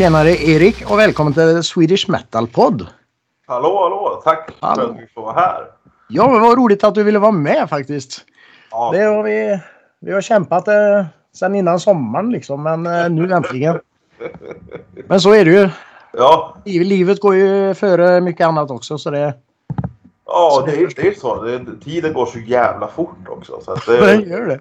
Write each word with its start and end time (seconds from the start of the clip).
Tjenare 0.00 0.30
Erik 0.30 0.90
och 0.90 0.98
välkommen 0.98 1.32
till 1.34 1.62
Swedish 1.62 2.08
Metal 2.10 2.46
Podd. 2.48 2.86
Hallå, 3.46 3.82
hallå! 3.82 4.20
Tack 4.24 4.50
Hallå. 4.60 4.82
för 4.82 4.90
att 4.94 4.96
vi 5.00 5.06
får 5.14 5.22
vara 5.22 5.34
här. 5.40 5.64
Ja, 6.08 6.28
vad 6.28 6.58
roligt 6.58 6.84
att 6.84 6.94
du 6.94 7.02
ville 7.02 7.18
vara 7.18 7.32
med 7.32 7.68
faktiskt. 7.70 8.24
Ja, 8.70 8.90
Det 8.92 9.02
har 9.02 9.22
vi, 9.22 9.60
vi 10.00 10.12
har 10.12 10.20
kämpat 10.20 10.68
eh, 10.68 11.04
sedan 11.34 11.54
innan 11.54 11.80
sommaren 11.80 12.30
liksom, 12.30 12.62
men 12.62 12.86
eh, 12.86 13.08
nu 13.10 13.32
äntligen. 13.32 13.80
Men 15.08 15.20
så 15.20 15.34
är 15.34 15.44
det 15.44 15.50
ju. 15.50 15.68
ja, 16.12 16.56
Liv- 16.64 16.82
Livet 16.82 17.20
går 17.20 17.34
ju 17.34 17.74
före 17.74 18.20
mycket 18.20 18.46
annat 18.46 18.70
också 18.70 18.98
så 18.98 19.10
det, 19.10 19.34
ja 20.26 20.50
Så 20.54 20.66
det, 20.66 20.72
det 20.72 20.82
är- 20.82 20.92
det 21.02 21.08
är 21.08 21.14
så. 21.14 21.42
Det, 21.42 21.64
tiden 21.84 22.12
går 22.12 22.26
så 22.26 22.38
jävla 22.38 22.88
fort 22.88 23.28
också. 23.28 23.60
Så 23.64 23.72
att 23.72 23.86
det 23.86 24.00
det, 24.06 24.14
gör 24.14 24.46
det. 24.46 24.60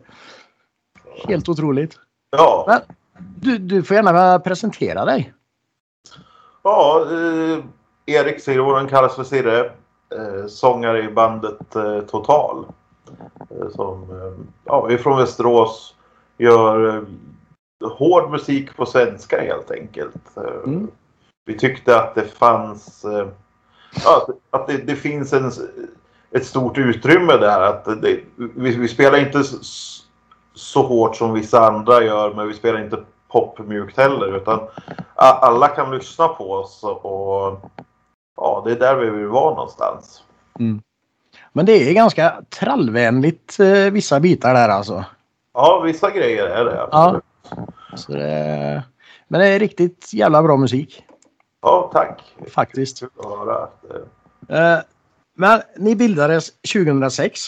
Helt 1.28 1.50
otroligt. 1.50 1.96
ja, 2.32 2.64
Men 2.68 2.80
du, 3.20 3.58
du 3.58 3.84
får 3.84 3.96
gärna 3.96 4.40
presentera 4.40 5.06
dig. 5.06 5.34
ja 6.64 7.06
eh, 7.12 7.64
Erik 8.06 8.42
Sirvonen 8.42 8.88
kallas 8.88 9.16
för 9.16 9.24
Sirre. 9.24 9.72
Eh, 10.16 10.48
sångare 10.48 11.04
i 11.04 11.12
bandet 11.12 11.76
eh, 11.76 12.02
Total. 12.02 12.66
Eh, 13.50 13.70
som 13.70 14.04
eh, 14.04 14.46
ja, 14.66 14.92
är 14.92 14.98
från 14.98 15.18
Västerås. 15.18 15.96
Gör 16.38 16.98
eh, 16.98 17.04
hård 17.90 18.32
musik 18.32 18.76
på 18.76 18.86
svenska 18.86 19.42
helt 19.42 19.72
enkelt. 19.72 20.38
Mm. 20.66 20.88
Vi 21.46 21.58
tyckte 21.58 22.00
att 22.00 22.16
det 22.16 22.26
fanns 22.26 23.06
ja, 24.04 24.28
att 24.50 24.68
det, 24.68 24.78
det 24.78 24.96
finns 24.96 25.34
en, 25.34 25.52
ett 26.32 26.46
stort 26.46 26.78
utrymme 26.78 27.38
där. 27.38 27.62
Att 27.62 27.86
det, 27.86 28.20
vi, 28.36 28.76
vi 28.76 28.88
spelar 28.88 29.18
inte 29.18 29.44
så 30.60 30.82
hårt 30.82 31.16
som 31.16 31.34
vissa 31.34 31.68
andra 31.68 32.04
gör 32.04 32.34
men 32.34 32.48
vi 32.48 32.54
spelar 32.54 32.84
inte 32.84 33.04
popmjukt 33.32 33.98
heller 33.98 34.36
utan 34.36 34.60
alla 35.16 35.68
kan 35.68 35.92
lyssna 35.92 36.28
på 36.28 36.52
oss 36.52 36.84
och 36.84 37.62
ja, 38.36 38.62
det 38.66 38.72
är 38.72 38.80
där 38.80 38.96
vi 38.96 39.10
vill 39.10 39.28
vara 39.28 39.56
någonstans. 39.56 40.24
Men 41.54 41.66
det 41.66 41.90
är 41.90 41.94
ganska 41.94 42.42
trallvänligt 42.50 43.60
eh, 43.60 43.92
vissa 43.92 44.20
bitar 44.20 44.54
där 44.54 44.70
alltså. 44.70 45.06
Ja, 45.54 45.82
vissa 45.86 46.12
grejer 46.12 46.46
är 46.46 46.66
det. 46.66 46.88
Ja. 46.92 47.22
Så 47.96 48.12
det, 48.12 48.84
men 49.28 49.40
det 49.42 49.48
är 49.48 49.60
riktigt 49.60 50.14
jävla 50.14 50.44
bra 50.44 50.58
musik. 50.58 51.04
ja 51.62 51.90
tack. 51.94 52.36
Faktiskt. 52.54 53.02
Eh, 53.02 53.10
Eh, 54.50 54.80
men 55.36 55.62
ni 55.78 55.96
bildades 55.96 56.52
2006. 56.74 57.42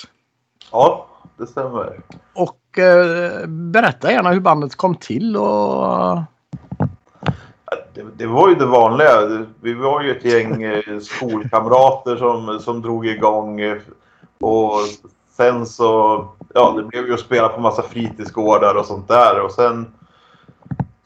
Ja, 0.72 1.08
det 1.38 1.48
stämmer. 1.48 2.00
Och 2.34 2.56
Eh, 2.78 3.48
berätta 3.48 4.12
gärna 4.12 4.32
hur 4.32 4.40
bandet 4.40 4.76
kom 4.76 4.96
till 4.96 5.38
och... 5.38 6.20
Det, 7.94 8.04
det 8.18 8.26
var 8.26 8.50
ju 8.50 8.56
det 8.56 8.66
vanliga. 8.66 9.46
Vi 9.62 9.74
var 9.74 10.02
ju 10.02 10.12
ett 10.12 10.26
gäng 10.26 10.64
eh, 10.64 11.00
skolkamrater 11.00 12.16
som, 12.16 12.60
som 12.60 12.82
drog 12.82 13.08
igång. 13.08 13.62
Eh, 13.62 13.78
och 14.40 14.72
sen 15.38 15.66
så, 15.66 16.26
ja 16.54 16.74
det 16.78 16.84
blev 16.84 17.06
ju 17.06 17.14
att 17.14 17.20
spela 17.20 17.50
på 17.50 17.62
massa 17.62 17.82
fritidsgårdar 17.82 18.76
och 18.76 18.86
sånt 18.86 19.08
där. 19.08 19.42
Och 19.42 19.52
sen, 19.52 19.94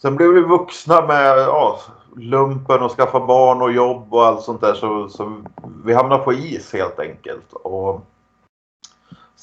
sen 0.01 0.15
blev 0.15 0.29
vi 0.29 0.41
vuxna 0.41 1.05
med 1.05 1.37
ja, 1.39 1.79
lumpen 2.15 2.81
och 2.81 2.91
skaffa 2.91 3.25
barn 3.25 3.61
och 3.61 3.71
jobb 3.71 4.13
och 4.13 4.25
allt 4.25 4.41
sånt 4.41 4.61
där. 4.61 4.73
Så, 4.73 5.09
så 5.09 5.41
vi 5.85 5.93
hamnade 5.93 6.23
på 6.23 6.33
is 6.33 6.73
helt 6.73 6.99
enkelt. 6.99 7.53
Och 7.53 8.05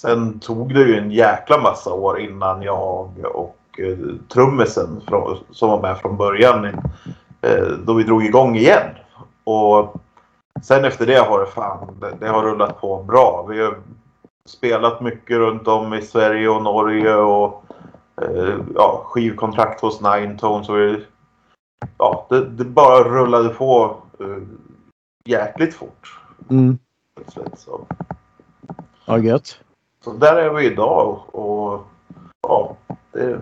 sen 0.03 0.39
tog 0.39 0.75
det 0.75 0.81
ju 0.81 0.98
en 0.98 1.11
jäkla 1.11 1.58
massa 1.58 1.92
år 1.92 2.20
innan 2.20 2.63
jag 2.63 3.11
och 3.35 3.58
eh, 3.79 3.98
trummisen 4.29 5.02
som 5.51 5.70
var 5.70 5.83
med 5.83 5.98
från 5.98 6.17
början 6.17 6.64
eh, 7.40 7.67
då 7.85 7.95
vi 7.95 8.05
drog 8.05 8.24
igång 8.24 8.57
igen. 8.57 8.90
Och 9.45 9.95
sen 10.63 10.85
efter 10.85 11.07
det 11.07 11.18
har 11.18 11.40
det 11.40 11.46
fan, 11.46 12.14
det, 12.20 12.29
har 12.29 12.42
rullat 12.42 12.80
på 12.80 13.02
bra. 13.02 13.46
Vi 13.51 13.63
har 13.63 13.79
spelat 14.46 15.01
mycket 15.01 15.36
runt 15.36 15.68
om 15.68 15.95
i 15.95 16.02
Sverige 16.02 16.48
och 16.48 16.63
Norge 16.63 17.14
och 17.14 17.64
eh, 18.23 18.58
ja, 18.74 19.02
skivkontrakt 19.05 19.80
hos 19.80 20.01
Nine 20.01 20.39
Tones. 20.39 20.69
Och 20.69 20.79
ja, 21.98 22.27
det, 22.29 22.45
det 22.45 22.64
bara 22.64 23.05
rullade 23.05 23.48
på 23.48 23.96
jäkligt 25.24 25.74
fort. 25.74 26.20
Mm. 26.51 26.79
Så, 27.57 27.86
Ja, 29.05 29.19
gött. 29.19 29.58
Så 30.05 30.13
där 30.13 30.36
är 30.36 30.51
vi 30.51 30.67
idag 30.67 31.35
och 31.35 31.86
ja, 32.42 32.77
det, 33.13 33.40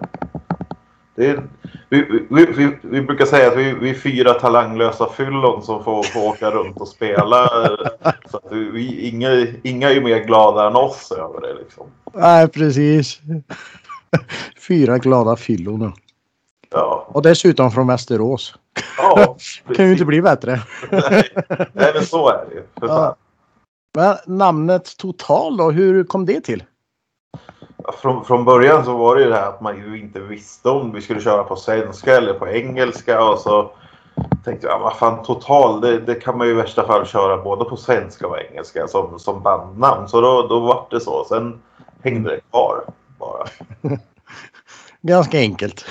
det, 1.14 1.42
vi, 1.88 2.26
vi, 2.30 2.46
vi, 2.46 2.76
vi 2.82 3.02
brukar 3.02 3.24
säga 3.24 3.50
att 3.50 3.56
vi, 3.56 3.72
vi 3.72 3.94
fyra 3.94 4.34
talanglösa 4.34 5.08
fyllon 5.08 5.62
som 5.62 5.84
får, 5.84 6.02
får 6.02 6.28
åka 6.28 6.50
runt 6.50 6.80
och 6.80 6.88
spela. 6.88 7.48
Så 8.30 8.40
vi, 8.50 9.08
inga, 9.08 9.46
inga 9.62 9.90
är 9.90 10.00
mer 10.00 10.24
glada 10.24 10.66
än 10.66 10.76
oss 10.76 11.12
över 11.12 11.40
det. 11.40 11.54
Liksom. 11.54 11.86
Nej, 12.14 12.48
precis. 12.48 13.20
Fyra 14.68 14.98
glada 14.98 15.36
fyllon. 15.36 15.92
Ja, 16.70 17.06
Och 17.08 17.22
dessutom 17.22 17.70
från 17.70 17.86
Västerås. 17.86 18.54
ja 18.98 19.36
Kan 19.74 19.86
ju 19.86 19.92
inte 19.92 20.04
bli 20.04 20.22
bättre. 20.22 20.60
Nej, 20.90 21.28
nej, 21.72 21.90
men 21.94 22.04
så 22.04 22.28
är 22.28 22.44
det 22.48 22.54
ju. 22.54 22.62
Ja. 22.80 23.16
Men 23.94 24.16
namnet 24.26 24.96
Total 24.96 25.56
då, 25.56 25.70
hur 25.70 26.04
kom 26.04 26.26
det 26.26 26.40
till? 26.40 26.64
Ja, 27.84 27.92
Från, 27.92 28.24
från 28.24 28.44
början 28.44 28.84
så 28.84 28.96
var 28.96 29.16
det 29.16 29.22
ju 29.22 29.28
det 29.28 29.36
här 29.36 29.48
att 29.48 29.60
man 29.60 29.76
ju 29.76 30.00
inte 30.00 30.20
visste 30.20 30.68
om 30.68 30.92
vi 30.92 31.00
skulle 31.00 31.20
köra 31.20 31.44
på 31.44 31.56
svenska 31.56 32.16
eller 32.16 32.34
på 32.34 32.48
engelska. 32.48 33.24
Och 33.24 33.38
så 33.38 33.70
tänkte 34.44 34.66
jag, 34.66 34.74
ja, 34.74 34.78
vad 34.78 34.96
fan 34.96 35.22
total, 35.22 35.80
det, 35.80 36.00
det 36.00 36.14
kan 36.14 36.38
man 36.38 36.46
ju 36.46 36.52
i 36.52 36.56
värsta 36.56 36.86
fall 36.86 37.06
köra 37.06 37.42
både 37.42 37.64
på 37.64 37.76
svenska 37.76 38.26
och 38.26 38.38
engelska 38.38 38.88
som, 38.88 39.18
som 39.18 39.42
bandnamn. 39.42 40.08
Så 40.08 40.20
då, 40.20 40.46
då 40.46 40.60
var 40.60 40.86
det 40.90 41.00
så. 41.00 41.24
Sen 41.24 41.62
hängde 42.02 42.30
det 42.30 42.40
kvar 42.50 42.84
bara. 43.18 43.46
Ganska 45.02 45.38
enkelt. 45.38 45.86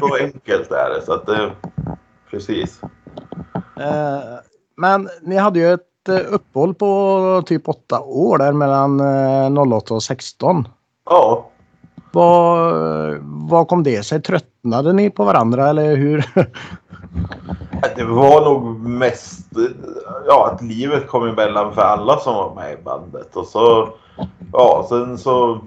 Så 0.00 0.16
enkelt 0.20 0.70
är 0.70 0.90
det. 0.90 1.02
Så 1.06 1.12
att 1.12 1.26
det, 1.26 1.52
precis. 2.30 2.80
Eh, 3.80 4.38
Men 4.76 5.08
ni 5.22 5.36
hade 5.36 5.58
ju 5.58 5.72
ett 5.72 5.91
eh, 6.08 6.34
uppehåll 6.34 6.74
på 6.74 7.42
typ 7.46 7.68
åtta 7.68 8.00
år 8.00 8.38
där 8.38 8.52
mellan 8.52 9.00
eh, 9.00 9.72
08 9.72 9.94
och 9.94 10.02
16. 10.02 10.68
Ja, 11.10 11.50
Vad, 12.12 12.74
vad 13.24 13.68
kom 13.68 13.82
det 13.82 14.02
sig? 14.02 14.22
Tröttnade 14.22 14.92
ni 14.92 15.10
på 15.10 15.24
varandra 15.24 15.68
eller 15.68 15.96
hur? 15.96 16.24
det 17.96 18.04
var 18.04 18.44
nog 18.44 18.80
mest 18.80 19.46
ja, 20.26 20.50
att 20.52 20.62
livet 20.62 21.08
kom 21.08 21.28
emellan 21.28 21.74
för 21.74 21.82
alla 21.82 22.18
som 22.18 22.34
var 22.34 22.54
med 22.54 22.72
i 22.72 22.82
bandet. 22.82 23.36
Och 23.36 23.46
så, 23.46 23.88
ja, 24.52 24.86
sen 24.88 25.18
så 25.18 25.60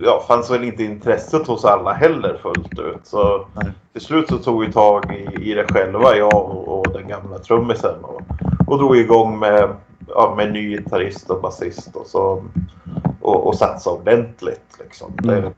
ja, 0.00 0.24
fanns 0.28 0.50
väl 0.50 0.64
inte 0.64 0.84
intresset 0.84 1.46
hos 1.46 1.64
alla 1.64 1.92
heller 1.92 2.38
fullt 2.42 2.78
ut. 2.78 3.06
Så 3.06 3.46
till 3.92 4.02
slut 4.02 4.28
så 4.28 4.38
tog 4.38 4.60
vi 4.60 4.72
tag 4.72 5.14
i, 5.14 5.50
i 5.50 5.54
det 5.54 5.64
själva, 5.72 6.16
jag 6.16 6.34
och, 6.34 6.78
och 6.78 6.92
den 6.92 7.08
gamla 7.08 7.38
trummisen. 7.38 8.04
Och, 8.04 8.22
och 8.68 8.78
drog 8.78 8.96
igång 8.96 9.38
med, 9.38 9.68
ja, 10.08 10.34
med 10.36 10.52
ny 10.52 10.76
gitarrist 10.76 11.30
och 11.30 11.42
basist 11.42 11.96
och, 11.96 12.06
så, 12.06 12.44
och, 13.20 13.46
och 13.46 13.54
satsade 13.54 13.96
ordentligt. 13.96 14.78
Liksom. 14.78 15.12
Mm. 15.24 15.42
Det, 15.42 15.52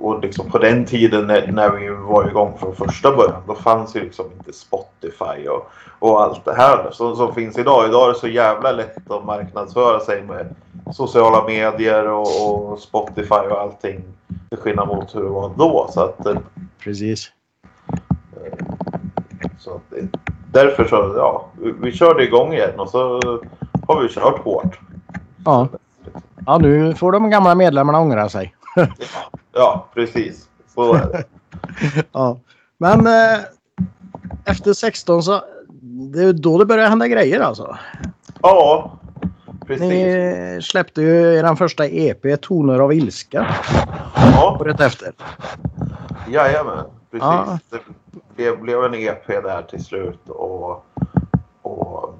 och 0.00 0.20
liksom 0.20 0.50
på 0.50 0.58
den 0.58 0.84
tiden 0.84 1.26
när, 1.26 1.52
när 1.52 1.70
vi 1.70 1.88
var 1.88 2.28
igång 2.28 2.58
från 2.58 2.76
första 2.76 3.16
början 3.16 3.42
då 3.46 3.54
fanns 3.54 3.96
ju 3.96 4.00
liksom 4.00 4.26
inte 4.36 4.52
Spotify 4.52 5.48
och, 5.48 5.70
och 5.98 6.22
allt 6.22 6.44
det 6.44 6.54
här 6.54 6.90
som, 6.92 7.16
som 7.16 7.34
finns 7.34 7.58
idag. 7.58 7.88
Idag 7.88 8.08
är 8.08 8.12
det 8.12 8.18
så 8.18 8.28
jävla 8.28 8.72
lätt 8.72 9.10
att 9.10 9.24
marknadsföra 9.24 10.00
sig 10.00 10.22
med 10.22 10.54
sociala 10.92 11.46
medier 11.46 12.08
och, 12.08 12.72
och 12.72 12.78
Spotify 12.78 13.34
och 13.50 13.60
allting. 13.60 14.02
Till 14.48 14.58
skillnad 14.58 14.88
mot 14.88 15.14
hur 15.14 15.22
det 15.22 15.30
var 15.30 15.52
då. 15.56 15.88
Så 15.90 16.00
att, 16.00 16.26
eh, 16.26 16.38
Precis. 16.78 17.30
så 19.58 19.74
att 19.74 19.82
det, 19.90 20.08
därför 20.52 20.84
så, 20.84 21.14
ja, 21.16 21.46
vi, 21.80 21.92
körde 21.92 22.24
igång 22.24 22.52
igen 22.52 22.80
och 22.80 22.88
så 22.88 23.20
har 23.86 24.02
vi 24.02 24.08
kört 24.08 24.38
hårt. 24.44 24.78
Ja. 25.44 25.68
ja, 26.46 26.58
nu 26.58 26.94
får 26.94 27.12
de 27.12 27.30
gamla 27.30 27.54
medlemmarna 27.54 28.00
ångra 28.00 28.28
sig. 28.28 28.54
Ja, 29.54 29.86
precis. 29.94 30.48
Så 30.74 30.94
är 30.94 30.98
det. 30.98 31.24
Ja. 32.12 32.38
Men 32.78 33.06
eh, 33.06 33.38
efter 34.44 34.72
16 34.72 35.22
så 35.22 35.42
det 36.12 36.22
är 36.24 36.32
då 36.32 36.58
det 36.58 36.66
börjar 36.66 36.88
hända 36.88 37.08
grejer 37.08 37.40
alltså. 37.40 37.76
Ja, 38.42 38.92
precis. 39.66 39.88
Ni 39.88 40.58
släppte 40.62 41.02
ju 41.02 41.34
er 41.36 41.54
första 41.54 41.86
EP 41.86 42.40
Toner 42.42 42.78
av 42.78 42.92
ilska 42.92 43.46
Ja. 44.14 44.58
året 44.60 44.80
efter. 44.80 45.12
Jajamän, 46.28 46.84
precis. 47.12 47.26
Ja. 47.26 47.58
Det 47.70 47.80
blev, 48.36 48.60
blev 48.60 48.84
en 48.84 48.94
EP 48.94 49.26
där 49.26 49.62
till 49.62 49.84
slut 49.84 50.28
och, 50.28 50.84
och 51.62 52.14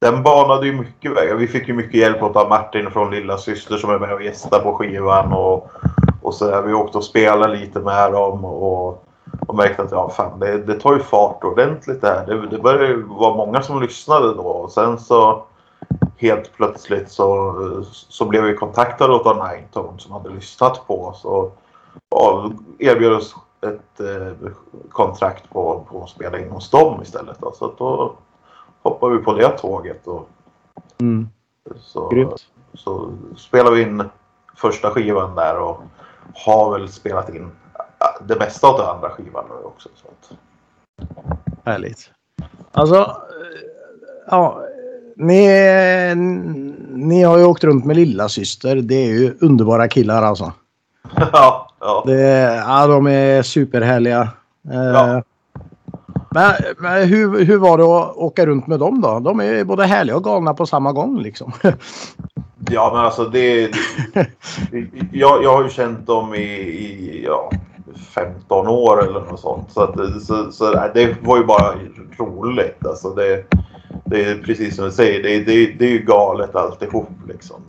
den 0.00 0.22
banade 0.22 0.66
ju 0.66 0.72
mycket 0.72 1.16
väg. 1.16 1.36
Vi 1.36 1.46
fick 1.46 1.68
ju 1.68 1.74
mycket 1.74 2.00
hjälp 2.00 2.22
av 2.22 2.48
Martin 2.48 2.90
från 2.90 3.10
Lilla 3.10 3.38
Syster 3.38 3.76
som 3.76 3.90
är 3.90 3.98
med 3.98 4.12
och 4.12 4.22
gästar 4.22 4.60
på 4.60 4.74
skivan 4.74 5.32
och, 5.32 5.70
och 6.22 6.34
så 6.34 6.50
där. 6.50 6.62
Vi 6.62 6.72
åkte 6.72 6.98
och 6.98 7.04
spelade 7.04 7.56
lite 7.56 7.78
med 7.80 8.12
dem 8.12 8.44
och, 8.44 9.04
och 9.46 9.54
märkte 9.54 9.82
att 9.82 9.90
ja, 9.90 10.08
fan, 10.08 10.40
det, 10.40 10.58
det 10.58 10.80
tar 10.80 10.94
ju 10.94 11.00
fart 11.00 11.44
ordentligt 11.44 12.00
det 12.00 12.08
här. 12.08 12.26
Det, 12.26 12.46
det 12.46 12.58
började 12.58 12.86
ju 12.86 13.02
vara 13.02 13.36
många 13.36 13.62
som 13.62 13.82
lyssnade 13.82 14.34
då 14.34 14.42
och 14.42 14.72
sen 14.72 14.98
så 14.98 15.44
helt 16.16 16.52
plötsligt 16.52 17.10
så, 17.10 17.54
så 17.92 18.24
blev 18.24 18.42
vi 18.42 18.54
kontaktade 18.54 19.14
av 19.14 19.36
Ninetone 19.36 19.98
som 19.98 20.12
hade 20.12 20.30
lyssnat 20.30 20.86
på 20.86 21.04
oss 21.04 21.24
och, 21.24 21.58
och 22.10 22.52
erbjöd 22.78 23.12
oss 23.12 23.34
ett 23.60 24.00
eh, 24.00 24.50
kontrakt 24.90 25.50
på, 25.50 25.86
på 25.90 26.02
att 26.02 26.10
spela 26.10 26.38
in 26.38 26.50
hos 26.50 26.70
dem 26.70 27.02
istället. 27.02 27.38
Då. 27.40 27.52
Så 27.52 27.74
då 27.78 28.16
hoppade 28.82 29.16
vi 29.16 29.22
på 29.24 29.32
det 29.34 29.48
tåget 29.48 30.06
och 30.06 30.28
Mm. 31.00 31.28
så, 31.80 32.08
Grymt. 32.08 32.46
så 32.74 33.10
spelade 33.36 33.76
vi 33.76 33.82
in 33.82 34.04
första 34.56 34.90
skivan 34.90 35.34
där 35.34 35.58
och 35.60 35.80
har 36.34 36.78
väl 36.78 36.88
spelat 36.88 37.34
in 37.34 37.50
det 38.20 38.36
mesta 38.38 38.66
av 38.66 38.78
den 38.78 38.86
andra 38.88 39.10
skivan 39.10 39.44
nu 39.48 39.54
också. 39.66 39.88
Så 39.94 40.06
att, 40.08 40.38
Härligt. 41.64 42.10
Alltså, 42.72 42.96
eh, 42.96 43.68
ja, 44.30 44.62
ni, 45.16 45.46
ni 46.88 47.22
har 47.22 47.38
ju 47.38 47.44
åkt 47.44 47.64
runt 47.64 47.84
med 47.84 47.96
lilla 47.96 48.28
syster. 48.28 48.76
Det 48.76 48.94
är 48.94 49.06
ju 49.10 49.36
underbara 49.40 49.88
killar 49.88 50.22
alltså. 50.22 50.52
ja, 51.32 51.65
ja. 51.80 52.02
Det, 52.06 52.54
ja, 52.66 52.86
de 52.86 53.06
är 53.06 53.42
superhärliga. 53.42 54.28
Eh, 54.70 54.90
Ja. 54.92 55.22
Men, 56.30 56.52
men 56.78 57.08
hur, 57.08 57.44
hur 57.44 57.58
var 57.58 57.78
det 57.78 57.84
att 57.84 58.16
åka 58.16 58.46
runt 58.46 58.66
med 58.66 58.78
dem 58.78 59.00
då? 59.00 59.18
De 59.20 59.40
är 59.40 59.64
både 59.64 59.84
härliga 59.84 60.16
och 60.16 60.24
galna 60.24 60.54
på 60.54 60.66
samma 60.66 60.92
gång 60.92 61.18
liksom. 61.18 61.52
Ja, 62.70 62.90
men 62.94 63.04
alltså 63.04 63.24
det... 63.24 63.66
det 64.14 64.26
jag, 65.12 65.44
jag 65.44 65.56
har 65.56 65.62
ju 65.64 65.70
känt 65.70 66.06
dem 66.06 66.34
i, 66.34 66.38
i 66.38 67.24
ja, 67.26 67.50
15 68.14 68.68
år 68.68 69.02
eller 69.02 69.20
något 69.20 69.40
sånt. 69.40 69.72
Så, 69.72 69.80
att, 69.80 70.22
så, 70.22 70.52
så 70.52 70.90
det 70.94 71.16
var 71.22 71.36
ju 71.36 71.44
bara 71.44 71.74
roligt. 72.18 72.86
Alltså 72.86 73.10
det, 73.10 73.44
det 74.04 74.24
är 74.24 74.38
precis 74.38 74.76
som 74.76 74.84
du 74.84 74.90
säger, 74.90 75.22
det, 75.22 75.38
det, 75.38 75.66
det 75.78 75.84
är 75.84 75.90
ju 75.90 75.98
galet 75.98 76.56
alltihop 76.56 77.10
liksom. 77.28 77.62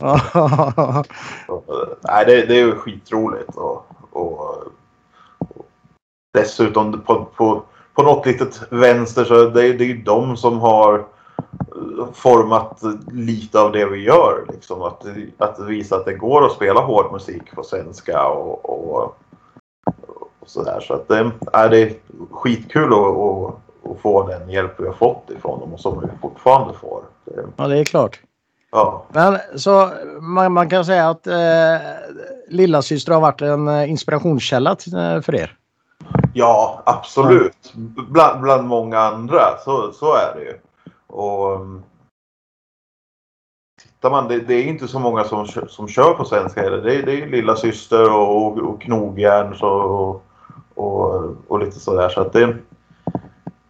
Så, 1.46 1.62
nej, 2.02 2.24
det, 2.26 2.46
det 2.46 2.54
är 2.54 2.66
ju 2.66 2.74
skitroligt. 2.76 3.56
Och, 3.56 3.86
och, 4.18 4.40
och 5.38 5.66
dessutom 6.34 7.00
på, 7.00 7.24
på, 7.36 7.62
på 7.94 8.02
något 8.02 8.26
litet 8.26 8.60
vänster 8.70 9.24
så 9.24 9.34
det, 9.34 9.72
det 9.72 9.84
är 9.84 9.88
ju 9.88 10.02
de 10.02 10.36
som 10.36 10.58
har 10.58 11.06
format 12.12 12.82
lite 13.12 13.60
av 13.60 13.72
det 13.72 13.86
vi 13.86 14.02
gör. 14.02 14.44
Liksom. 14.52 14.82
Att, 14.82 15.06
att 15.38 15.60
visa 15.60 15.96
att 15.96 16.04
det 16.04 16.14
går 16.14 16.46
att 16.46 16.52
spela 16.52 16.80
hård 16.80 17.12
musik 17.12 17.54
på 17.54 17.62
svenska 17.62 18.28
och, 18.28 18.70
och, 18.70 19.16
och 20.40 20.48
sådär. 20.48 20.80
Så 20.80 20.94
att 20.94 21.08
det, 21.08 21.30
är 21.52 21.68
det 21.68 21.82
är 21.82 21.92
skitkul 22.30 22.92
att, 22.92 22.98
att, 22.98 23.90
att 23.90 24.00
få 24.02 24.26
den 24.26 24.50
hjälp 24.50 24.80
vi 24.80 24.86
har 24.86 24.94
fått 24.94 25.30
ifrån 25.30 25.60
dem 25.60 25.72
och 25.72 25.80
som 25.80 26.00
vi 26.00 26.06
fortfarande 26.22 26.74
får. 26.74 27.02
Ja, 27.56 27.68
det 27.68 27.78
är 27.78 27.84
klart. 27.84 28.20
ja. 28.70 29.04
Men 29.08 29.38
så 29.56 29.90
man, 30.20 30.52
man 30.52 30.68
kan 30.68 30.84
säga 30.84 31.08
att 31.08 31.26
eh, 31.26 31.76
lilla 32.48 32.82
syster 32.82 33.12
har 33.12 33.20
varit 33.20 33.42
en 33.42 33.68
eh, 33.68 33.90
inspirationskälla 33.90 34.70
eh, 34.70 35.20
för 35.22 35.34
er. 35.34 35.56
Ja, 36.34 36.82
absolut. 36.86 37.72
Bland, 38.10 38.40
bland 38.40 38.68
många 38.68 38.98
andra. 38.98 39.40
Så, 39.64 39.92
så 39.92 40.14
är 40.14 40.34
det 40.34 40.44
ju. 40.44 40.54
Och 41.06 41.54
mm, 41.56 41.82
Tittar 43.82 44.10
man, 44.10 44.28
det, 44.28 44.38
det 44.38 44.54
är 44.54 44.64
inte 44.64 44.88
så 44.88 44.98
många 44.98 45.24
som, 45.24 45.46
som 45.68 45.88
kör 45.88 46.14
på 46.14 46.24
svenska 46.24 46.62
heller. 46.62 46.78
Det, 46.82 46.94
är- 46.96 47.02
det 47.02 47.22
är 47.22 47.26
Lilla 47.26 47.56
Syster 47.56 48.12
och, 48.14 48.36
och, 48.46 48.58
och 48.58 48.80
Knogjärn 48.80 49.54
så, 49.56 49.68
och, 49.68 50.22
och, 50.74 51.34
och 51.48 51.58
lite 51.58 51.80
sådär. 51.80 52.08
Så 52.08 52.20
att 52.20 52.32
det, 52.32 52.56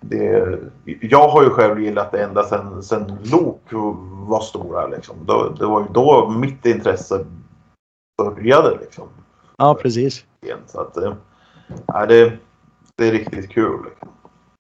det, 0.01 0.59
jag 1.01 1.29
har 1.29 1.43
ju 1.43 1.51
själv 1.51 1.81
gillat 1.81 2.13
det 2.13 2.23
ända 2.23 2.45
sedan 2.45 2.83
sen 2.83 3.19
Lok 3.33 3.63
var 4.29 4.41
stora. 4.41 4.87
Liksom. 4.87 5.17
Då, 5.25 5.49
det 5.59 5.67
var 5.67 5.81
ju 5.81 5.87
då 5.93 6.29
mitt 6.29 6.67
intresse 6.67 7.25
började. 8.19 8.79
Liksom 8.81 9.09
Ja, 9.59 9.75
precis. 9.83 10.25
Så 10.67 10.81
att, 10.81 10.97
eh, 10.97 11.15
ja, 11.87 12.07
det, 12.07 12.33
det 12.97 13.09
är 13.09 13.13
riktigt 13.13 13.51
kul. 13.51 13.85
Liksom. 13.85 14.09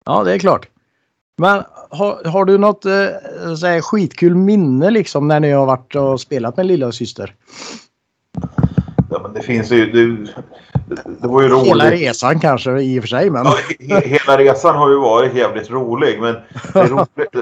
Ja, 0.04 0.24
det 0.24 0.32
är 0.32 0.38
klart. 0.38 0.68
Men 1.36 1.62
har, 1.90 2.28
har 2.28 2.44
du 2.44 2.58
något 2.58 2.84
eh, 2.84 3.54
så 3.60 3.66
här, 3.66 3.80
skitkul 3.80 4.34
minne 4.34 4.90
liksom 4.90 5.28
när 5.28 5.40
ni 5.40 5.50
har 5.50 5.66
varit 5.66 5.94
och 5.94 6.20
spelat 6.20 6.56
med 6.56 6.66
lilla 6.66 6.92
syster? 6.92 7.34
Ja, 9.10 9.20
men 9.22 9.32
det 9.32 9.42
finns 9.42 9.70
ju... 9.70 9.92
Det, 9.92 10.34
det, 11.20 11.28
var 11.28 11.42
ju 11.42 11.48
roligt. 11.48 11.66
Hela 11.66 11.90
resan 11.90 12.40
kanske 12.40 12.80
i 12.80 12.98
och 12.98 13.02
för 13.02 13.08
sig, 13.08 13.30
men... 13.30 13.44
Ja, 13.44 13.56
he, 13.96 14.00
hela 14.00 14.38
resan 14.38 14.76
har 14.76 14.90
ju 14.90 14.98
varit 14.98 15.34
jävligt 15.34 15.70
rolig. 15.70 16.20
Men 16.20 16.34
det 16.72 16.86
roligt, 16.88 17.32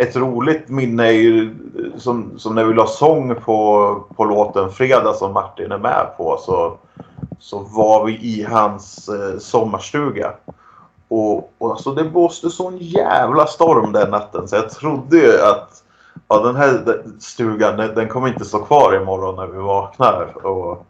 ett 0.00 0.16
roligt 0.16 0.68
minne 0.68 1.06
är 1.06 1.12
ju 1.12 1.44
eh, 1.44 1.98
som, 1.98 2.38
som 2.38 2.54
när 2.54 2.64
vi 2.64 2.74
la 2.74 2.86
sång 2.86 3.34
på, 3.34 4.04
på 4.16 4.24
låten 4.24 4.70
Fredag 4.70 5.14
som 5.14 5.32
Martin 5.32 5.72
är 5.72 5.78
med 5.78 6.06
på. 6.16 6.38
Så, 6.40 6.78
så 7.38 7.58
var 7.58 8.04
vi 8.04 8.12
i 8.12 8.42
hans 8.42 9.08
eh, 9.08 9.38
sommarstuga. 9.38 10.32
Och, 11.08 11.52
och 11.58 11.70
alltså 11.70 11.94
det 11.94 12.04
blåste 12.04 12.50
sån 12.50 12.78
jävla 12.78 13.46
storm 13.46 13.92
den 13.92 14.10
natten 14.10 14.48
så 14.48 14.56
jag 14.56 14.70
trodde 14.70 15.16
ju 15.16 15.40
att 15.40 15.82
ja, 16.28 16.38
den 16.38 16.56
här 16.56 17.02
stugan 17.20 17.76
den, 17.76 17.94
den 17.94 18.08
kommer 18.08 18.28
inte 18.28 18.44
stå 18.44 18.58
kvar 18.58 18.96
imorgon 19.02 19.36
när 19.36 19.46
vi 19.46 19.58
vaknar. 19.58 20.46
Och, 20.46 20.86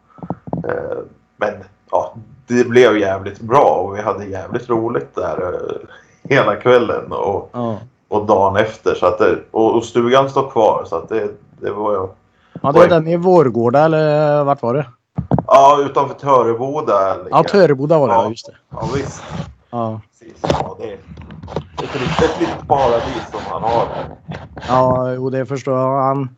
eh, 0.67 0.97
men 1.37 1.53
ja, 1.91 2.13
det 2.47 2.69
blev 2.69 2.97
jävligt 2.97 3.39
bra 3.39 3.83
och 3.83 3.97
vi 3.97 4.01
hade 4.01 4.25
jävligt 4.25 4.69
roligt 4.69 5.15
där 5.15 5.53
eh, 5.53 5.89
hela 6.23 6.55
kvällen 6.55 7.11
och, 7.11 7.49
mm 7.53 7.75
och 8.11 8.25
dagen 8.25 8.55
efter. 8.57 8.95
Så 8.95 9.05
att 9.05 9.17
det, 9.17 9.39
och, 9.51 9.75
och 9.75 9.83
stugan 9.83 10.29
står 10.29 10.49
kvar 10.51 10.83
så 10.87 10.95
att 10.95 11.09
det, 11.09 11.29
det 11.61 11.71
var 11.71 11.91
ju... 11.91 12.07
ja, 12.61 12.71
det 12.71 12.79
är 12.79 12.89
den 12.89 13.07
i 13.07 13.17
Vårgårda 13.17 13.85
eller 13.85 14.43
vart 14.43 14.61
var 14.61 14.73
det? 14.73 14.85
Ja, 15.47 15.77
utanför 15.81 16.15
Töreboda. 16.15 17.17
Ja. 17.31 17.43
Töreboda 17.43 17.99
var 17.99 18.07
det, 18.07 18.13
Ja. 18.13 18.29
just 18.29 18.45
det. 18.45 18.55
Ja, 18.69 18.89
visst. 18.95 19.23
Ja. 19.69 20.01
Precis. 20.19 20.37
Ja, 20.41 20.75
det 20.79 20.89
är 20.89 20.93
ett, 20.93 21.95
ett 22.23 22.39
litet 22.39 22.67
paradis 22.67 23.23
som 23.31 23.39
han 23.49 23.61
har 23.63 23.85
där. 23.85 24.17
Ja, 24.67 25.13
jo, 25.13 25.29
det 25.29 25.45
förstår 25.45 25.77
jag. 25.77 26.01
Han, 26.01 26.29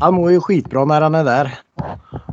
han 0.00 0.14
mår 0.14 0.30
ju 0.30 0.40
skitbra 0.40 0.84
när 0.84 1.00
han 1.00 1.14
är 1.14 1.24
där. 1.24 1.58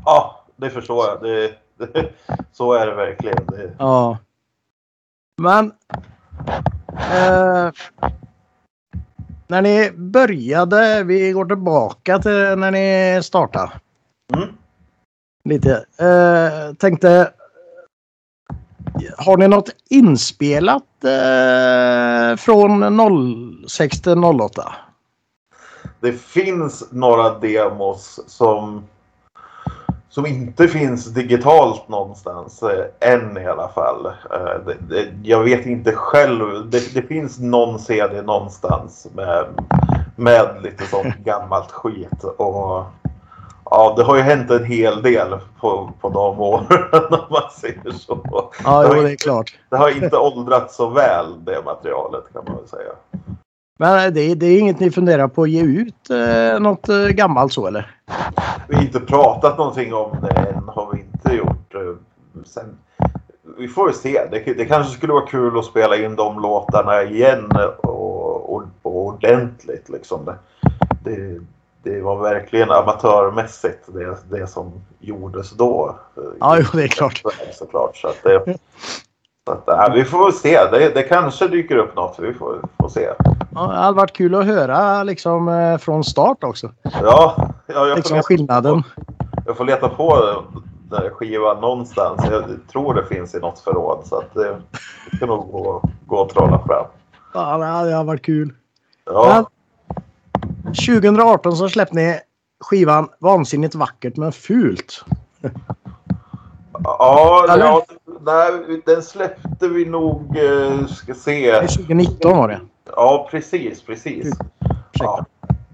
Ja, 0.05 0.43
det 0.55 0.69
förstår 0.69 1.05
jag. 1.07 1.21
Det, 1.21 1.51
det, 1.77 2.09
så 2.53 2.73
är 2.73 2.87
det 2.87 2.95
verkligen. 2.95 3.45
Det, 3.47 3.71
Ja. 3.77 4.17
Men... 5.37 5.71
Eh, 6.97 7.69
när 9.51 9.61
ni 9.61 9.91
började, 9.91 11.03
vi 11.03 11.31
går 11.31 11.45
tillbaka 11.45 12.19
till 12.19 12.31
när 12.31 12.71
ni 12.71 13.23
startade. 13.23 13.71
mm. 14.33 14.47
Lite. 15.43 15.85
Eh, 15.97 16.75
tänkte... 16.75 17.31
Har 19.17 19.37
ni 19.37 19.47
något 19.47 19.69
inspelat 19.89 21.03
eh, 21.03 22.37
från 22.37 22.99
06 23.67 24.01
till 24.01 24.23
08? 24.23 24.75
det 25.99 26.13
finns 26.13 26.91
några 26.91 27.39
demos 27.39 28.19
som, 28.27 28.83
som 30.11 30.25
inte 30.25 30.67
finns 30.67 31.05
digitalt 31.05 31.89
någonstans 31.89 32.63
eh, 32.63 33.13
än 33.13 33.37
i 33.37 33.45
alla 33.45 33.67
fall. 33.67 34.05
Eh, 34.05 34.65
det, 34.65 34.75
det, 34.89 35.07
jag 35.23 35.43
vet 35.43 35.65
inte 35.65 35.91
själv. 35.91 36.69
Det, 36.69 36.93
det 36.93 37.01
finns 37.01 37.39
någon 37.39 37.79
CD 37.79 38.21
någonstans 38.21 39.07
med, 39.15 39.45
med 40.15 40.47
lite 40.63 40.87
sånt 40.87 41.15
gammalt 41.25 41.71
skit. 41.71 42.23
Och, 42.23 42.85
ja, 43.65 43.93
det 43.97 44.03
har 44.03 44.15
ju 44.15 44.21
hänt 44.21 44.51
en 44.51 44.65
hel 44.65 45.01
del 45.01 45.37
på, 45.59 45.91
på 46.01 46.09
de 46.09 46.39
åren 46.39 46.65
om 47.11 47.25
man 47.29 47.51
säger 47.59 47.91
så. 47.91 48.19
Ja, 48.63 48.83
det, 48.83 48.97
jo, 48.97 49.03
det 49.03 49.11
är 49.11 49.15
klart. 49.15 49.53
det 49.69 49.77
har 49.77 50.03
inte 50.03 50.17
åldrats 50.17 50.75
så 50.75 50.89
väl 50.89 51.45
det 51.45 51.61
materialet 51.65 52.23
kan 52.33 52.43
man 52.47 52.55
väl 52.55 52.67
säga. 52.67 52.91
Men 53.79 54.13
det, 54.13 54.35
det 54.35 54.45
är 54.45 54.59
inget 54.59 54.79
ni 54.79 54.91
funderar 54.91 55.27
på 55.27 55.43
att 55.43 55.49
ge 55.49 55.61
ut 55.61 56.09
eh, 56.09 56.59
något 56.59 56.89
eh, 56.89 57.07
gammalt 57.07 57.53
så 57.53 57.67
eller? 57.67 57.95
Vi 58.71 58.81
inte 58.81 58.99
pratat 58.99 59.57
någonting 59.57 59.93
om 59.93 60.17
det 60.21 60.39
än, 60.39 60.63
har 60.67 60.93
vi 60.93 60.99
inte 60.99 61.35
gjort. 61.35 61.75
Sen, 62.45 62.77
vi 63.57 63.67
får 63.67 63.87
ju 63.89 63.93
se. 63.93 64.21
Det, 64.31 64.53
det 64.53 64.65
kanske 64.65 64.93
skulle 64.93 65.13
vara 65.13 65.25
kul 65.25 65.59
att 65.59 65.65
spela 65.65 65.95
in 65.95 66.15
de 66.15 66.39
låtarna 66.39 67.03
igen 67.03 67.51
och, 67.83 68.53
och, 68.53 68.63
och 68.81 68.95
ordentligt. 68.95 69.89
Liksom. 69.89 70.25
Det, 70.25 70.35
det, 71.03 71.41
det 71.83 72.01
var 72.01 72.17
verkligen 72.17 72.71
amatörmässigt 72.71 73.79
det, 73.85 74.37
det 74.37 74.47
som 74.47 74.71
gjordes 74.99 75.51
då. 75.51 75.95
Ja, 76.39 76.57
jo, 76.59 76.65
det 76.73 76.83
är 76.83 76.87
klart. 76.87 77.23
Såklart. 77.53 77.97
Så 77.97 78.07
att 78.07 78.23
det, 78.23 78.57
så 79.45 79.51
att, 79.51 79.63
ja, 79.65 79.91
vi 79.95 80.03
får 80.03 80.23
väl 80.23 80.33
se. 80.33 80.59
Det, 80.71 80.93
det 80.93 81.03
kanske 81.03 81.47
dyker 81.47 81.75
upp 81.75 81.95
något. 81.95 82.15
Vi 82.19 82.33
får, 82.33 82.59
får 82.79 82.89
se. 82.89 83.09
Ja, 83.53 83.67
det 83.67 83.77
hade 83.77 83.97
varit 83.97 84.13
kul 84.13 84.35
att 84.35 84.45
höra 84.45 85.03
liksom 85.03 85.47
eh, 85.49 85.77
från 85.77 86.03
start 86.03 86.43
också. 86.43 86.71
Ja, 87.01 87.50
ja 87.73 87.87
jag, 87.87 87.89
får 87.89 87.95
Liksom 87.95 88.23
skillnaden. 88.23 88.83
På, 88.83 88.89
jag 89.45 89.57
får 89.57 89.65
leta 89.65 89.89
på 89.89 90.43
den 90.89 91.09
skivan 91.11 91.61
någonstans. 91.61 92.21
Jag 92.31 92.43
tror 92.71 92.93
det 92.93 93.05
finns 93.05 93.35
i 93.35 93.39
något 93.39 93.59
förråd 93.59 94.01
så 94.05 94.17
att 94.17 94.33
det, 94.33 94.61
det 95.11 95.17
kan 95.17 95.27
nog 95.27 95.51
gå, 95.51 95.89
gå 96.05 96.17
och 96.17 96.29
trolla 96.29 96.63
fram. 96.67 96.85
Ja, 97.33 97.57
det 97.57 97.65
hade 97.65 98.03
varit 98.03 98.25
kul. 98.25 98.53
Ja, 99.05 99.45
Men 100.63 100.73
2018 100.73 101.57
så 101.57 101.69
släppte 101.69 101.95
ni 101.95 102.19
skivan 102.59 103.09
Vansinnigt 103.19 103.75
vackert 103.75 104.17
men 104.17 104.31
fult. 104.31 105.05
ja, 106.83 107.45
Eller? 107.49 107.65
ja 107.65 107.85
nej, 108.21 108.81
den 108.85 109.03
släppte 109.03 109.67
vi 109.67 109.85
nog, 109.85 110.37
eh, 110.37 110.85
ska 110.87 111.13
se. 111.13 111.51
Det 111.51 111.57
är 111.57 111.67
2019 111.67 112.37
var 112.37 112.47
det. 112.47 112.59
Ja, 112.95 113.27
precis, 113.31 113.81
precis. 113.81 114.33
Ja. 114.91 115.25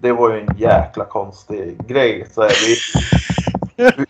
Det 0.02 0.12
var 0.12 0.30
ju 0.30 0.40
en 0.40 0.58
jäkla 0.58 1.06
konstig 1.06 1.88
grej. 1.88 2.28
Så 2.32 2.42
här, 2.42 2.52
vi, 2.66 3.92
vi, 3.98 4.06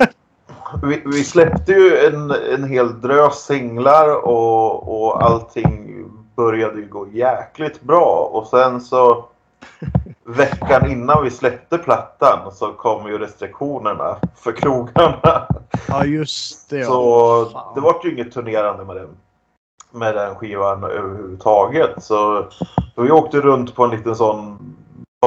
vi, 0.83 1.01
vi 1.05 1.23
släppte 1.23 1.71
ju 1.71 1.97
en, 1.97 2.31
en 2.31 2.63
hel 2.63 3.01
drös 3.01 3.45
singlar 3.45 4.25
och, 4.25 5.03
och 5.03 5.23
allting 5.23 5.87
började 6.35 6.79
ju 6.79 6.87
gå 6.87 7.07
jäkligt 7.07 7.81
bra. 7.81 8.29
Och 8.33 8.47
sen 8.47 8.81
så 8.81 9.25
veckan 10.23 10.91
innan 10.91 11.23
vi 11.23 11.31
släppte 11.31 11.77
plattan 11.77 12.51
så 12.51 12.73
kom 12.73 13.07
ju 13.07 13.17
restriktionerna 13.17 14.17
för 14.35 14.51
krogarna. 14.51 15.47
Ja, 15.87 16.05
just 16.05 16.69
det. 16.69 16.83
Så 16.83 17.45
Fan. 17.45 17.75
det 17.75 17.81
var 17.81 17.95
ju 18.03 18.13
inget 18.13 18.33
turnerande 18.33 18.85
med 18.85 18.95
den, 18.95 19.09
med 19.91 20.15
den 20.15 20.35
skivan 20.35 20.83
överhuvudtaget. 20.83 22.03
Så, 22.03 22.45
så 22.95 23.01
vi 23.01 23.11
åkte 23.11 23.41
runt 23.41 23.75
på 23.75 23.83
en 23.83 23.91
liten 23.91 24.15
sån 24.15 24.57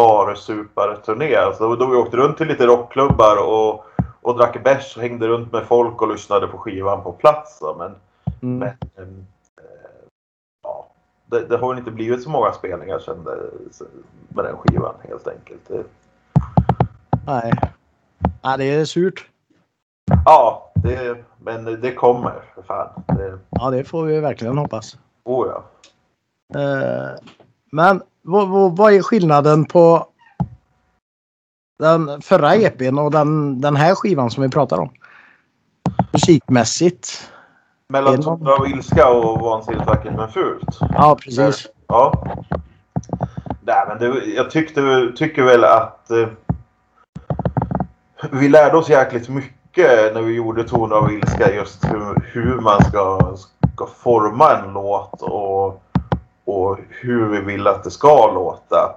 barsuparturné. 0.01 1.55
Så 1.59 1.77
då 1.77 1.87
vi 1.87 1.97
åkte 1.97 2.17
runt 2.17 2.37
till 2.37 2.47
lite 2.49 2.67
rockklubbar 2.67 3.37
och, 3.49 3.85
och 4.23 4.37
drack 4.39 4.65
bärs 4.65 4.97
och 4.97 5.03
hängde 5.03 5.29
runt 5.29 5.53
med 5.53 5.65
folk 5.67 6.03
och 6.03 6.09
lyssnade 6.09 6.47
på 6.47 6.59
skivan 6.59 7.03
på 7.03 7.13
plats. 7.13 7.61
Men, 7.79 7.95
Mm. 8.43 8.59
men 8.59 9.27
eh, 9.61 9.65
ja, 10.63 10.87
det, 11.27 11.41
det 11.47 11.57
har 11.57 11.69
väl 11.69 11.79
inte 11.79 11.91
blivit 11.91 12.23
så 12.23 12.31
många 12.31 12.53
spelningar 12.53 12.99
sen 12.99 13.19
med 14.29 14.45
den 14.45 14.57
skivan 14.57 14.95
helt 15.09 15.29
enkelt. 15.29 15.71
Nej. 17.27 17.53
Nej, 18.43 18.59
det 18.59 18.65
är 18.65 18.85
surt. 18.85 19.27
ja, 20.25 20.73
det, 20.75 21.17
men 21.39 21.65
det 21.81 21.95
kommer 21.95 22.43
för 22.55 22.63
fan. 22.63 22.89
Det, 23.07 23.39
Ja, 23.51 23.71
det 23.71 23.85
får 23.85 24.05
vi 24.05 24.21
verkligen 24.21 24.59
hoppas. 24.59 24.99
oh 25.25 25.49
ja. 25.49 25.65
Eh, 26.61 27.11
men 27.73 28.03
vad, 28.23 28.49
vad, 28.49 28.77
vad 28.77 28.93
är 28.93 29.03
skillnaden 29.03 29.65
på 29.65 30.07
den 31.79 32.23
förra 32.23 32.55
EPn 32.55 32.99
och 32.99 33.11
den, 33.11 33.61
den 33.61 33.77
här 33.77 33.95
skivan 33.95 34.31
som 34.31 34.43
vi 34.43 34.49
pratar 34.49 34.79
om? 34.79 34.91
Musikmässigt. 36.13 37.31
Mellan 37.89 38.23
Toner 38.23 38.51
av 38.51 38.67
ilska 38.67 39.09
och 39.09 39.41
Vansinnigt 39.41 39.87
vackert 39.87 40.17
men 40.17 40.29
fult. 40.29 40.79
Ja, 40.81 41.19
precis. 41.25 41.67
Ja. 41.87 42.25
Nej, 43.63 43.85
men 43.89 43.99
det, 43.99 44.25
jag 44.25 44.51
tyckte, 44.51 45.13
tycker 45.17 45.43
väl 45.43 45.65
att 45.65 46.11
eh, 46.11 46.29
vi 48.33 48.49
lärde 48.49 48.77
oss 48.77 48.89
jäkligt 48.89 49.29
mycket 49.29 50.15
när 50.15 50.23
vi 50.23 50.35
gjorde 50.35 50.65
Toner 50.65 50.97
av 50.97 51.13
ilska. 51.13 51.55
Just 51.55 51.85
hur, 51.85 52.23
hur 52.33 52.61
man 52.61 52.85
ska, 52.85 53.35
ska 53.75 53.87
forma 53.87 54.57
en 54.57 54.73
låt 54.73 55.23
och, 55.23 55.83
och 56.51 56.79
hur 56.89 57.29
vi 57.29 57.41
vill 57.41 57.67
att 57.67 57.85
det 57.85 57.91
ska 57.91 58.33
låta. 58.33 58.97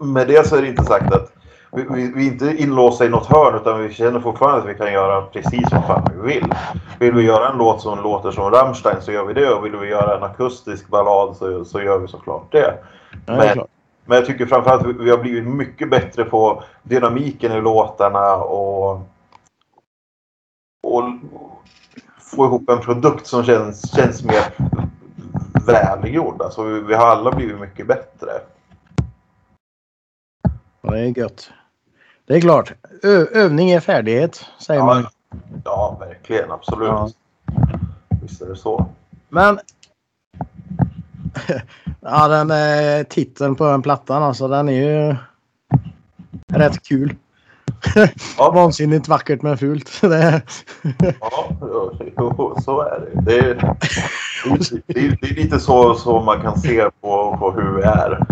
Med 0.00 0.26
det 0.26 0.46
så 0.46 0.56
är 0.56 0.62
det 0.62 0.68
inte 0.68 0.84
sagt 0.84 1.14
att 1.14 1.32
vi, 1.72 1.86
vi, 1.90 2.12
vi 2.14 2.26
är 2.26 2.32
inte 2.32 2.62
inlåsta 2.62 3.04
i 3.04 3.08
något 3.08 3.26
hörn 3.26 3.54
utan 3.54 3.82
vi 3.82 3.94
känner 3.94 4.20
fortfarande 4.20 4.58
att 4.58 4.68
vi 4.68 4.78
kan 4.78 4.92
göra 4.92 5.22
precis 5.22 5.72
vad 5.72 5.86
fan 5.86 6.08
vi 6.14 6.34
vill. 6.34 6.52
Vill 6.98 7.14
vi 7.14 7.22
göra 7.22 7.48
en 7.48 7.58
låt 7.58 7.82
som 7.82 8.02
låter 8.02 8.30
som 8.30 8.50
Rammstein 8.50 8.96
så 9.00 9.12
gör 9.12 9.24
vi 9.24 9.34
det 9.34 9.50
och 9.50 9.64
vill 9.64 9.76
vi 9.76 9.88
göra 9.88 10.16
en 10.16 10.22
akustisk 10.22 10.88
ballad 10.88 11.36
så, 11.36 11.64
så 11.64 11.82
gör 11.82 11.98
vi 11.98 12.08
såklart 12.08 12.52
det. 12.52 12.74
Men, 13.26 13.60
men 14.04 14.16
jag 14.16 14.26
tycker 14.26 14.46
framförallt 14.46 14.82
att 14.82 14.88
vi, 14.88 14.92
vi 14.92 15.10
har 15.10 15.18
blivit 15.18 15.46
mycket 15.46 15.90
bättre 15.90 16.24
på 16.24 16.62
dynamiken 16.82 17.52
i 17.52 17.60
låtarna 17.60 18.36
och, 18.36 18.90
och 20.82 21.04
få 22.20 22.44
ihop 22.44 22.70
en 22.70 22.80
produkt 22.80 23.26
som 23.26 23.44
känns, 23.44 23.96
känns 23.96 24.24
mer 24.24 24.44
välgjord. 25.68 26.42
Alltså 26.42 26.62
vi, 26.62 26.80
vi 26.80 26.94
har 26.94 27.06
alla 27.06 27.32
blivit 27.32 27.60
mycket 27.60 27.86
bättre. 27.86 28.30
Det 30.82 30.98
är 30.98 31.18
gött. 31.18 31.50
Det 32.26 32.34
är 32.34 32.40
klart. 32.40 32.72
Ö 33.02 33.26
övning 33.32 33.70
är 33.70 33.80
färdighet, 33.80 34.44
säger 34.58 34.82
man. 34.82 35.02
Ja, 35.02 35.10
ja 35.64 35.96
verkligen. 36.00 36.50
Absolut. 36.50 36.88
Ja. 36.88 37.10
Visst 38.22 38.42
är 38.42 38.46
det 38.46 38.56
så. 38.56 38.86
Men... 39.28 39.58
ja, 42.00 42.28
den 42.28 42.50
eh, 42.50 43.06
titeln 43.06 43.54
på 43.54 43.64
den 43.64 43.82
plattan 43.82 44.22
alltså, 44.22 44.48
den 44.48 44.68
är 44.68 44.72
ju 44.72 45.16
rätt 46.52 46.82
kul. 46.82 47.16
Ja. 48.38 48.50
Vansinnigt 48.50 49.08
vackert 49.08 49.42
men 49.42 49.58
fult. 49.58 49.90
Ja, 51.20 51.50
jo, 52.16 52.54
så 52.64 52.80
är 52.80 53.00
det. 53.00 53.20
Det 53.20 53.38
är, 53.38 53.54
det 54.86 55.00
är, 55.00 55.18
det 55.20 55.30
är 55.30 55.34
lite 55.34 55.60
så, 55.60 55.94
så 55.94 56.20
man 56.20 56.42
kan 56.42 56.60
se 56.60 56.90
på, 57.00 57.36
på 57.38 57.50
hur 57.50 57.76
vi 57.76 57.82
är. 57.82 58.26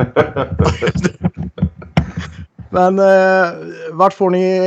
men 2.71 2.99
eh, 2.99 3.53
vart 3.93 4.15
får 4.15 4.31
ni... 4.31 4.61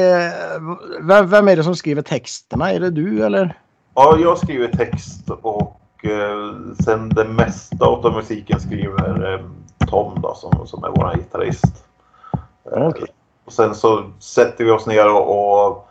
Vem, 1.01 1.29
vem 1.29 1.48
är 1.48 1.55
det 1.55 1.63
som 1.63 1.75
skriver 1.75 2.01
texterna? 2.01 2.71
Är 2.71 2.79
det 2.79 2.89
du 2.89 3.25
eller? 3.25 3.57
Ja, 3.95 4.17
jag 4.19 4.38
skriver 4.38 4.67
text 4.67 5.29
och 5.29 6.05
eh, 6.05 6.75
sen 6.83 7.09
det 7.09 7.25
mesta 7.25 7.86
av 7.86 8.13
musiken 8.13 8.59
skriver 8.59 9.33
eh, 9.33 9.39
Tom 9.88 10.21
då, 10.21 10.36
som, 10.36 10.67
som 10.67 10.83
är 10.83 10.89
vår 10.89 11.15
gitarrist. 11.15 11.86
Okej. 12.63 13.07
Och 13.50 13.53
sen 13.53 13.75
så 13.75 14.03
sätter 14.20 14.65
vi 14.65 14.72
oss 14.72 14.86
ner 14.86 15.13
och, 15.13 15.68
och 15.68 15.88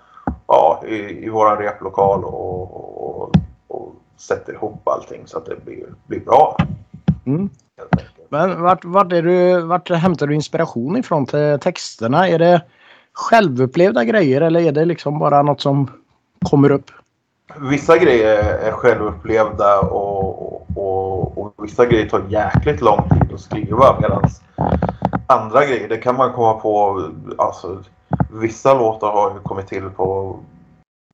ja, 0.46 0.82
i, 0.86 1.24
i 1.24 1.28
vår 1.28 1.56
replokal 1.56 2.24
och, 2.24 3.20
och, 3.20 3.32
och 3.68 3.94
sätter 4.16 4.52
ihop 4.52 4.88
allting 4.88 5.22
så 5.26 5.38
att 5.38 5.46
det 5.46 5.64
blir, 5.64 5.86
blir 6.06 6.20
bra. 6.20 6.56
Mm. 7.26 7.50
Men 8.28 8.62
vart, 8.62 8.84
vart, 8.84 9.12
är 9.12 9.22
du, 9.22 9.60
vart 9.60 9.90
hämtar 9.90 10.26
du 10.26 10.34
inspiration 10.34 10.96
ifrån 10.96 11.26
till 11.26 11.58
texterna? 11.60 12.28
Är 12.28 12.38
det 12.38 12.62
självupplevda 13.12 14.04
grejer 14.04 14.40
eller 14.40 14.60
är 14.60 14.72
det 14.72 14.84
liksom 14.84 15.18
bara 15.18 15.42
något 15.42 15.60
som 15.60 15.90
kommer 16.50 16.70
upp? 16.70 16.90
Vissa 17.70 17.98
grejer 17.98 18.36
är 18.42 18.72
självupplevda 18.72 19.80
och, 19.80 20.42
och, 20.42 20.66
och, 20.76 21.38
och 21.38 21.54
vissa 21.64 21.86
grejer 21.86 22.08
tar 22.08 22.22
jäkligt 22.28 22.80
lång 22.80 23.08
tid 23.08 23.34
att 23.34 23.40
skriva 23.40 24.00
medan 24.00 24.22
andra 25.28 25.66
grejer, 25.66 25.88
det 25.88 25.98
kan 25.98 26.16
man 26.16 26.32
komma 26.32 26.54
på, 26.54 27.02
alltså 27.38 27.82
vissa 28.30 28.74
låtar 28.74 29.12
har 29.12 29.34
ju 29.34 29.40
kommit 29.40 29.66
till 29.66 29.90
på 29.90 30.38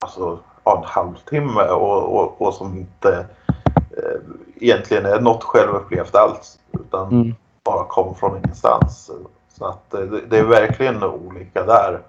alltså, 0.04 0.38
ja, 0.64 0.78
en 0.78 0.84
halvtimme 0.84 1.62
och, 1.62 2.02
och, 2.20 2.42
och 2.42 2.54
som 2.54 2.76
inte 2.78 3.26
eh, 3.70 4.20
egentligen 4.56 5.06
är 5.06 5.20
något 5.20 5.44
självupplevt 5.44 6.14
alls 6.14 6.58
utan 6.72 7.08
Mm. 7.12 7.34
bara 7.64 7.84
kom 7.84 8.14
från 8.14 8.36
ingenstans. 8.38 9.10
Så 9.48 9.66
att 9.66 9.94
eh, 9.94 10.00
det, 10.00 10.20
det 10.20 10.38
är 10.38 10.44
verkligen 10.44 11.02
olika 11.02 11.64
där. 11.64 12.00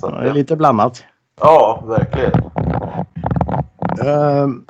Så 0.00 0.06
att 0.06 0.20
Det 0.20 0.28
är 0.28 0.32
lite 0.32 0.56
blandat. 0.56 1.04
Ja, 1.40 1.82
verkligen. 1.86 2.32
Ehm, 4.04 4.64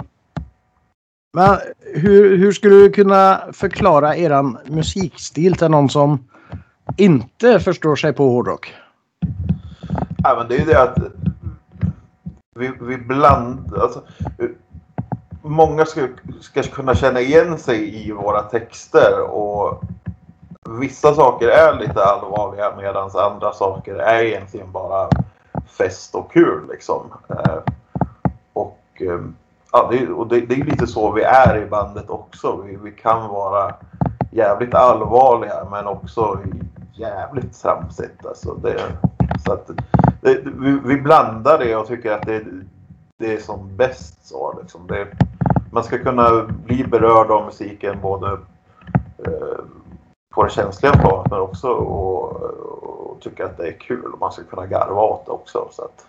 men 1.36 1.58
hur, 1.80 2.36
hur 2.36 2.52
skulle 2.52 2.74
du 2.74 2.90
kunna 2.90 3.40
förklara 3.52 4.16
eran 4.16 4.58
musikstil 4.66 5.56
till 5.56 5.68
någon 5.68 5.90
som 5.90 6.28
inte 6.96 7.60
förstår 7.60 7.96
sig 7.96 8.12
på 8.12 8.28
hårdrock? 8.28 8.74
Ja, 10.22 10.36
men 10.38 10.48
det 10.48 10.54
är 10.54 10.58
ju 10.58 10.64
det 10.64 10.82
att 10.82 10.98
vi, 12.54 12.72
vi 12.80 12.96
blandar... 12.96 13.82
Alltså, 13.82 14.02
många 15.42 15.84
ska, 15.84 16.08
ska 16.40 16.62
kunna 16.62 16.94
känna 16.94 17.20
igen 17.20 17.58
sig 17.58 18.08
i 18.08 18.12
våra 18.12 18.42
texter 18.42 19.20
och 19.20 19.82
vissa 20.80 21.14
saker 21.14 21.48
är 21.48 21.78
lite 21.78 22.04
allvarliga 22.04 22.76
medan 22.76 23.10
andra 23.14 23.52
saker 23.52 23.94
är 23.94 24.22
egentligen 24.22 24.72
bara 24.72 25.08
fest 25.66 26.14
och 26.14 26.32
kul 26.32 26.68
liksom. 26.70 27.12
Eh, 27.28 27.58
och 28.52 28.80
ehm, 29.00 29.34
ja, 29.74 29.88
det, 29.90 30.08
och 30.08 30.28
det, 30.28 30.40
det 30.40 30.54
är 30.54 30.64
lite 30.64 30.86
så 30.86 31.12
vi 31.12 31.22
är 31.22 31.62
i 31.62 31.66
bandet 31.66 32.10
också. 32.10 32.62
Vi, 32.66 32.76
vi 32.76 32.90
kan 32.90 33.28
vara 33.28 33.74
jävligt 34.32 34.74
allvarliga 34.74 35.66
men 35.70 35.86
också 35.86 36.38
jävligt 36.92 37.62
tramsigt. 37.62 38.26
Alltså 38.26 38.54
det, 38.54 38.80
så 39.46 39.52
att 39.52 39.70
det, 40.20 40.40
vi, 40.44 40.78
vi 40.84 41.00
blandar 41.00 41.58
det 41.58 41.76
och 41.76 41.86
tycker 41.86 42.12
att 42.12 42.26
det, 42.26 42.44
det 43.18 43.32
är 43.34 43.40
som 43.40 43.76
bäst 43.76 44.26
så. 44.26 44.58
Liksom. 44.62 44.86
Det, 44.86 45.06
man 45.70 45.84
ska 45.84 45.98
kunna 45.98 46.42
bli 46.64 46.84
berörd 46.84 47.30
av 47.30 47.44
musiken 47.44 48.00
både 48.02 48.32
eh, 49.18 49.64
på 50.34 50.44
det 50.44 50.50
känsliga 50.50 50.92
planet 50.92 51.30
men 51.30 51.40
också 51.40 51.68
och, 51.68 52.42
och 52.42 53.20
tycka 53.20 53.44
att 53.44 53.56
det 53.56 53.68
är 53.68 53.80
kul. 53.80 54.12
Och 54.12 54.20
man 54.20 54.32
ska 54.32 54.44
kunna 54.44 54.66
garva 54.66 55.02
åt 55.02 55.26
det 55.26 55.32
också. 55.32 55.68
Så 55.70 55.82
att, 55.82 56.06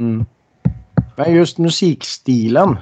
Mm. 0.00 0.26
Men 1.16 1.34
just 1.34 1.58
musikstilen. 1.58 2.78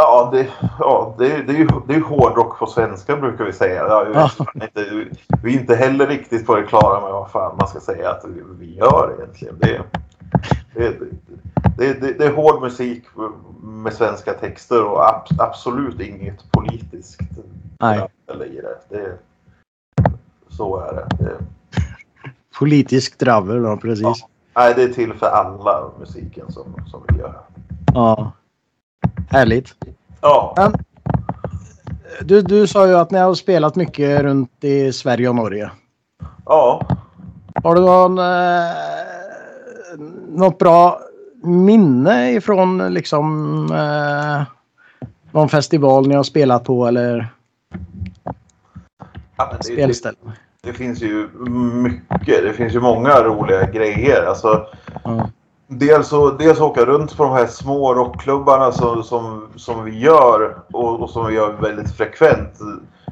Ja, 0.00 0.28
det, 0.32 0.48
ja 0.78 1.14
det, 1.18 1.42
det, 1.42 1.52
är 1.52 1.56
ju 1.56 1.68
det 1.86 1.94
är 1.94 2.00
hårdrock 2.00 2.58
på 2.58 2.66
svenska 2.66 3.16
brukar 3.16 3.44
vi 3.44 3.52
säga. 3.52 3.88
Ja, 3.88 4.04
vi, 4.04 4.14
Ja. 4.14 4.30
inte, 4.54 5.08
vi 5.42 5.54
är 5.54 5.60
inte 5.60 5.74
heller 5.74 6.06
riktigt 6.06 6.46
på 6.46 6.56
det 6.56 6.62
klara 6.62 7.00
med 7.00 7.10
vad 7.10 7.30
fan 7.30 7.56
man 7.56 7.68
ska 7.68 7.80
säga 7.80 8.10
att 8.10 8.24
vi, 8.28 8.42
vi 8.58 8.74
gör 8.74 9.14
egentligen. 9.18 9.58
Det, 9.58 11.00
det, 11.76 12.18
det, 12.18 12.24
är 12.24 12.34
hård 12.34 12.62
musik 12.62 13.04
med 13.62 13.92
svenska 13.92 14.32
texter 14.32 14.84
och 14.84 15.08
ab, 15.08 15.22
absolut 15.38 16.00
inget 16.00 16.52
politiskt 16.52 17.20
Nej. 17.80 18.08
eller 18.32 18.44
i 18.44 18.60
det. 18.88 19.18
Så 20.48 20.76
är 20.76 20.94
det. 20.94 21.36
Politisk 22.58 23.18
dravel 23.18 23.78
precis. 23.78 24.02
Ja. 24.02 24.14
Nej, 24.56 24.72
det 24.76 24.82
är 24.82 24.88
till 24.88 25.14
för 25.14 25.26
alla 25.26 25.90
musiken 25.98 26.52
som, 26.52 26.64
som 26.86 27.02
vi 27.08 27.18
gör. 27.18 27.40
Ja. 27.94 28.32
Härligt. 29.30 29.74
Ja, 30.20 30.54
Men, 30.56 30.74
du, 32.20 32.42
du 32.42 32.66
sa 32.66 32.86
ju 32.86 32.94
att 32.94 33.10
ni 33.10 33.18
har 33.18 33.34
spelat 33.34 33.76
mycket 33.76 34.20
runt 34.20 34.64
i 34.64 34.92
Sverige 34.92 35.28
och 35.28 35.34
Norge. 35.34 35.70
ja. 36.44 36.82
Har 37.64 37.74
du 37.74 37.80
någon, 37.80 38.18
eh, 38.18 38.74
något 40.28 40.58
bra 40.58 41.00
minne 41.42 42.32
ifrån 42.32 42.94
liksom 42.94 43.54
eh, 43.72 44.42
någon 45.32 45.48
festival 45.48 46.08
ni 46.08 46.14
har 46.14 46.22
spelat 46.22 46.64
på 46.64 46.86
eller 46.86 47.28
ja 49.36 49.50
det, 49.52 49.56
det, 49.56 49.64
spelställen? 49.64 50.32
det 50.62 50.72
finns 50.72 51.02
ju 51.02 51.28
mycket. 51.72 52.42
Det 52.42 52.52
finns 52.52 52.74
ju 52.74 52.80
många 52.80 53.22
roliga 53.22 53.70
grejer. 53.70 54.26
Alltså, 54.26 54.66
Ja 55.04 55.30
dels, 55.68 56.12
och, 56.12 56.38
dels 56.38 56.60
åka 56.60 56.84
runt 56.84 57.16
på 57.16 57.22
de 57.22 57.32
här 57.32 57.46
små 57.46 57.94
rockklubbarna 57.94 58.72
som, 58.72 59.02
som, 59.02 59.48
som 59.56 59.84
vi 59.84 59.98
gör 59.98 60.56
och, 60.72 61.00
och 61.00 61.10
som 61.10 61.26
vi 61.26 61.34
gör 61.34 61.52
väldigt 61.52 61.96
frekvent. 61.96 62.58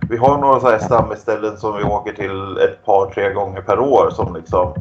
Vi 0.08 0.16
har 0.16 0.38
några 0.38 0.60
så 0.60 0.70
här 0.70 0.78
stammisställen 0.78 1.56
som 1.56 1.76
vi 1.76 1.84
åker 1.84 2.12
till 2.12 2.56
ett 2.56 2.84
par, 2.84 3.10
tre 3.10 3.32
gånger 3.32 3.60
per 3.60 3.78
år 3.78 4.10
som 4.10 4.36
liksom 4.36 4.74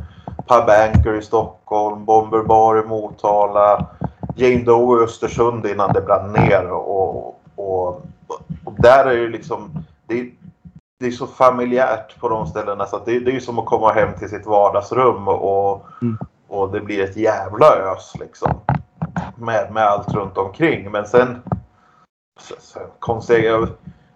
Pub 0.48 0.70
Anchor 0.70 1.17
i 1.17 1.22
Stockholm, 1.22 2.05
Bomber 2.05 2.44
Bar 2.44 2.84
i 2.84 2.88
Motala, 2.88 3.86
Jane 4.36 4.63
Doe 4.63 5.01
i 5.01 5.03
Östersund 5.03 5.65
innan 5.65 5.94
det 5.94 6.01
brann 6.01 6.34
ner. 6.34 6.72
Och, 6.72 7.39
och, 7.55 8.01
och 8.63 8.74
där 8.77 9.05
är 9.05 9.17
det 9.17 9.29
liksom... 9.29 9.84
Det, 10.08 10.32
det 11.00 11.05
är 11.08 11.12
så 11.12 11.27
familjärt 11.27 12.20
på 12.20 12.29
de 12.29 12.48
ställena 12.48 12.86
så 12.86 12.96
att 12.96 13.05
det, 13.05 13.20
det 13.20 13.32
är 13.32 13.34
ju 13.34 13.41
som 13.41 13.60
att 13.60 13.65
komma 13.65 13.91
hem 13.91 14.10
till 14.20 14.29
sitt 14.29 14.46
vardagsrum 14.46 15.27
och, 15.27 15.86
Mm 16.01 16.17
och 16.48 16.72
det 16.72 16.82
blir 16.82 17.04
ett 17.04 17.18
jävla 17.18 17.75
ös 17.75 18.14
liksom. 18.20 18.62
Med, 19.38 19.74
med 19.74 19.84
allt 19.84 20.14
runt 20.14 20.38
omkring. 20.38 20.92
Men 20.92 21.06
sen... 21.06 21.42
sen, 22.40 22.58
sen 22.60 22.88
konstiga, 23.00 23.68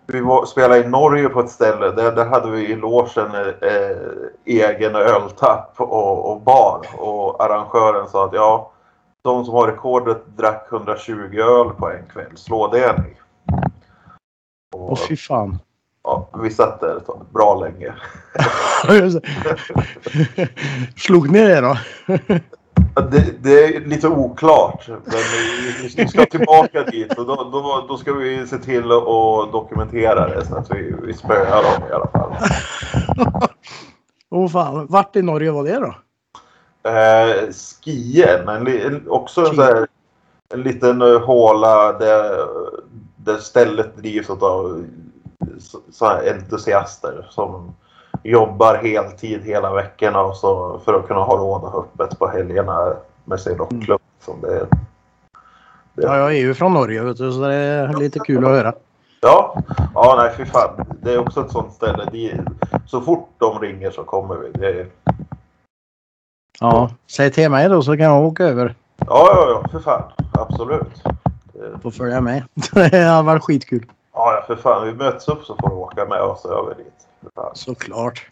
vi 0.07 0.21
var, 0.21 0.45
spelade 0.45 0.83
i 0.83 0.87
Norge 0.87 1.29
på 1.29 1.39
ett 1.39 1.49
ställe. 1.49 1.91
Där, 1.91 2.11
där 2.11 2.25
hade 2.25 2.51
vi 2.51 2.67
i 2.67 2.75
logen 2.75 3.35
eh, 3.61 3.97
egen 4.45 4.95
öltapp 4.95 5.73
och, 5.77 6.31
och 6.31 6.41
bar. 6.41 6.85
Och 6.97 7.43
arrangören 7.43 8.07
sa 8.07 8.25
att 8.25 8.33
ja, 8.33 8.71
de 9.21 9.45
som 9.45 9.53
har 9.53 9.67
rekordet 9.67 10.37
drack 10.37 10.67
120 10.71 11.39
öl 11.39 11.69
på 11.69 11.89
en 11.89 12.05
kväll. 12.05 12.37
Slå 12.37 12.67
det 12.67 12.95
ni. 12.97 13.15
Och, 14.75 14.91
Åh 14.91 14.97
fy 15.07 15.17
fan 15.17 15.59
ja, 16.03 16.29
vi 16.43 16.49
satt 16.49 16.79
där 16.79 16.97
ett 16.97 17.05
tag, 17.05 17.25
bra 17.33 17.59
länge. 17.59 17.93
Slog 20.97 21.29
ni 21.31 21.39
det 21.39 21.61
då? 21.61 21.77
Det, 23.11 23.43
det 23.43 23.65
är 23.65 23.79
lite 23.85 24.07
oklart. 24.07 24.87
Men 24.87 25.19
vi, 25.95 26.07
ska 26.07 26.25
tillbaka 26.25 26.83
dit 26.83 27.17
och 27.17 27.25
då, 27.25 27.35
då, 27.35 27.85
då 27.87 27.97
ska 27.97 28.13
vi 28.13 28.47
se 28.47 28.57
till 28.57 28.91
att 28.91 29.51
dokumentera 29.51 30.27
det 30.27 30.45
så 30.45 30.55
att 30.55 30.71
vi, 30.71 30.95
vi 31.03 31.13
spöar 31.13 31.63
dem 31.63 31.89
i 31.89 31.93
alla 31.93 32.07
fall. 32.07 32.33
Åh 34.29 34.49
fan. 34.49 34.87
Vart 34.89 35.15
i 35.15 35.21
Norge 35.21 35.51
var 35.51 35.63
det 35.63 35.79
då? 35.79 35.95
Eh, 36.89 37.53
skien, 37.83 38.47
en, 38.47 38.63
li- 38.63 39.01
också 39.07 39.45
en, 39.45 39.59
här, 39.59 39.87
en 40.53 40.63
liten 40.63 41.01
eh, 41.01 41.19
håla 41.19 41.93
där, 41.93 42.47
där 43.15 43.37
stället 43.37 43.97
drivs 43.97 44.29
av 44.29 44.85
så, 45.59 45.79
så 45.91 46.05
här 46.05 46.33
entusiaster 46.33 47.27
som 47.29 47.75
jobbar 48.23 48.75
heltid 48.75 49.41
hela 49.43 49.73
veckorna 49.73 50.21
och 50.21 50.37
så 50.37 50.79
för 50.85 50.93
att 50.93 51.07
kunna 51.07 51.19
ha 51.19 51.37
råd 51.37 51.63
att 51.63 51.71
ha 51.71 51.79
öppet 51.79 52.19
på 52.19 52.27
helgerna 52.27 52.93
med 53.25 53.39
sin 53.39 53.57
rockklubb. 53.57 54.01
Som 54.19 54.41
det, 54.41 54.67
det, 55.93 56.03
Ja, 56.03 56.17
jag 56.17 56.27
är 56.27 56.39
ju 56.39 56.53
från 56.53 56.73
Norge 56.73 57.03
vet 57.03 57.17
du, 57.17 57.31
så 57.31 57.39
det 57.39 57.53
är 57.53 57.93
lite 57.93 58.19
kul 58.19 58.45
att 58.45 58.51
höra. 58.51 58.73
Ja, 59.21 59.63
ja 59.93 60.15
nej 60.17 60.33
fy 60.37 60.45
fan. 60.45 60.85
Det 61.01 61.13
är 61.13 61.19
också 61.19 61.41
ett 61.41 61.51
sånt 61.51 61.73
ställe. 61.73 62.09
De, 62.11 62.41
så 62.85 63.01
fort 63.01 63.29
de 63.37 63.59
ringer 63.59 63.91
så 63.91 64.03
kommer 64.03 64.35
vi. 64.35 64.51
Det, 64.51 64.87
Ja, 66.59 66.91
säg 67.07 67.31
till 67.31 67.49
mig 67.49 67.69
då 67.69 67.81
så 67.81 67.97
kan 67.97 68.05
jag 68.05 68.25
åka 68.25 68.43
över 68.43 68.75
ja, 69.07 69.31
ja, 69.33 69.61
ja, 69.63 69.69
för 69.71 69.79
fan. 69.79 70.03
Absolut. 70.31 71.03
Och 71.83 71.93
följa 71.93 72.21
med. 72.21 72.43
Det 72.73 72.97
hade 72.97 73.23
varit 73.23 73.43
skitkul. 73.43 73.85
Ja, 74.19 74.43
för 74.47 74.55
fan. 74.55 74.87
Vi 74.87 74.93
möts 74.93 75.27
upp 75.27 75.45
så 75.45 75.55
får 75.55 75.69
du 75.69 75.75
åka 75.75 76.05
med 76.05 76.21
oss 76.21 76.45
över 76.45 76.75
dit. 76.75 77.07
Såklart. 77.53 78.27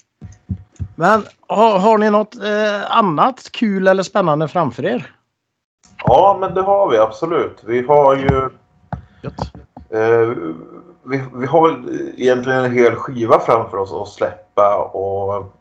Men 0.95 1.23
har, 1.47 1.79
har 1.79 1.97
ni 1.97 2.09
något 2.09 2.35
eh, 2.35 2.97
annat 2.97 3.51
kul 3.51 3.87
eller 3.87 4.03
spännande 4.03 4.47
framför 4.47 4.85
er? 4.85 5.13
Ja, 6.03 6.37
men 6.39 6.53
det 6.53 6.61
har 6.61 6.89
vi 6.89 6.97
absolut. 6.97 7.63
Vi 7.65 7.81
har 7.81 8.15
ju... 8.15 8.49
Eh, 9.89 10.29
vi, 11.03 11.23
vi 11.33 11.45
har 11.45 11.83
egentligen 12.17 12.65
en 12.65 12.71
hel 12.71 12.95
skiva 12.95 13.39
framför 13.39 13.77
oss 13.77 13.93
att 13.93 14.07
släppa 14.07 14.77
och 14.77 15.53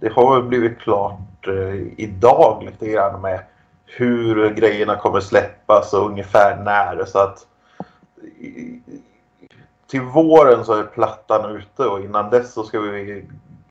det 0.00 0.12
har 0.12 0.34
väl 0.34 0.48
blivit 0.48 0.78
klart 0.78 1.48
eh, 1.48 1.74
idag 1.96 2.62
lite 2.62 2.86
grann 2.86 3.20
med 3.20 3.40
hur 3.86 4.50
grejerna 4.54 4.96
kommer 4.96 5.20
släppas 5.20 5.92
och 5.92 6.06
ungefär 6.06 6.56
när. 6.64 7.04
Så 7.04 7.18
att 7.18 7.46
till 9.90 10.00
våren 10.00 10.64
så 10.64 10.72
är 10.72 10.84
plattan 10.84 11.56
ute 11.56 11.84
och 11.84 12.00
innan 12.00 12.30
dess 12.30 12.52
så 12.52 12.62
ska 12.62 12.80
vi 12.80 13.24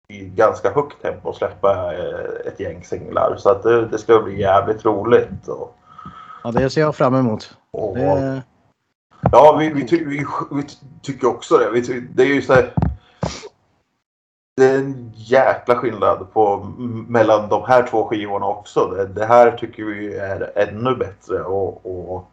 i 0.08 0.26
ganska 0.26 0.72
högt 0.72 1.02
tempo 1.02 1.34
släppa 1.34 1.94
eh, 1.94 2.48
ett 2.48 2.60
gäng 2.60 2.84
singlar. 2.84 3.36
Så 3.38 3.50
att 3.50 3.64
det, 3.64 3.86
det 3.86 3.98
ska 3.98 4.22
bli 4.22 4.40
jävligt 4.40 4.86
roligt. 4.86 5.48
Och, 5.48 5.76
Ja, 6.44 6.52
det 6.52 6.70
ser 6.70 6.82
jag 6.82 6.96
fram 6.96 7.16
emot. 7.16 7.58
och, 7.72 7.98
Det, 7.98 8.42
Ja, 9.32 9.56
vi, 9.60 9.70
vi, 9.70 9.88
ty, 9.88 10.06
vi, 10.06 10.26
vi 10.52 10.64
tycker 11.02 11.28
också 11.28 11.58
det. 11.58 11.70
Vi 11.70 12.00
det 12.00 12.24
är 12.24 12.28
ju 12.28 12.42
så 12.42 12.54
här, 12.54 12.74
Det 14.58 14.66
är 14.66 14.78
en 14.78 15.12
jäkla 15.16 15.76
skillnad 15.76 16.34
på, 16.34 16.58
mellan 17.08 17.50
de 17.50 17.64
här 17.64 17.88
två 17.88 18.08
skivorna 18.08 18.46
också. 18.46 18.86
Det, 18.86 19.06
det 19.06 19.26
här 19.26 19.52
tycker 19.52 19.84
vi 19.84 20.18
är 20.18 20.52
ännu 20.56 20.96
bättre. 20.96 21.44
Och, 21.44 21.86
och, 21.86 22.32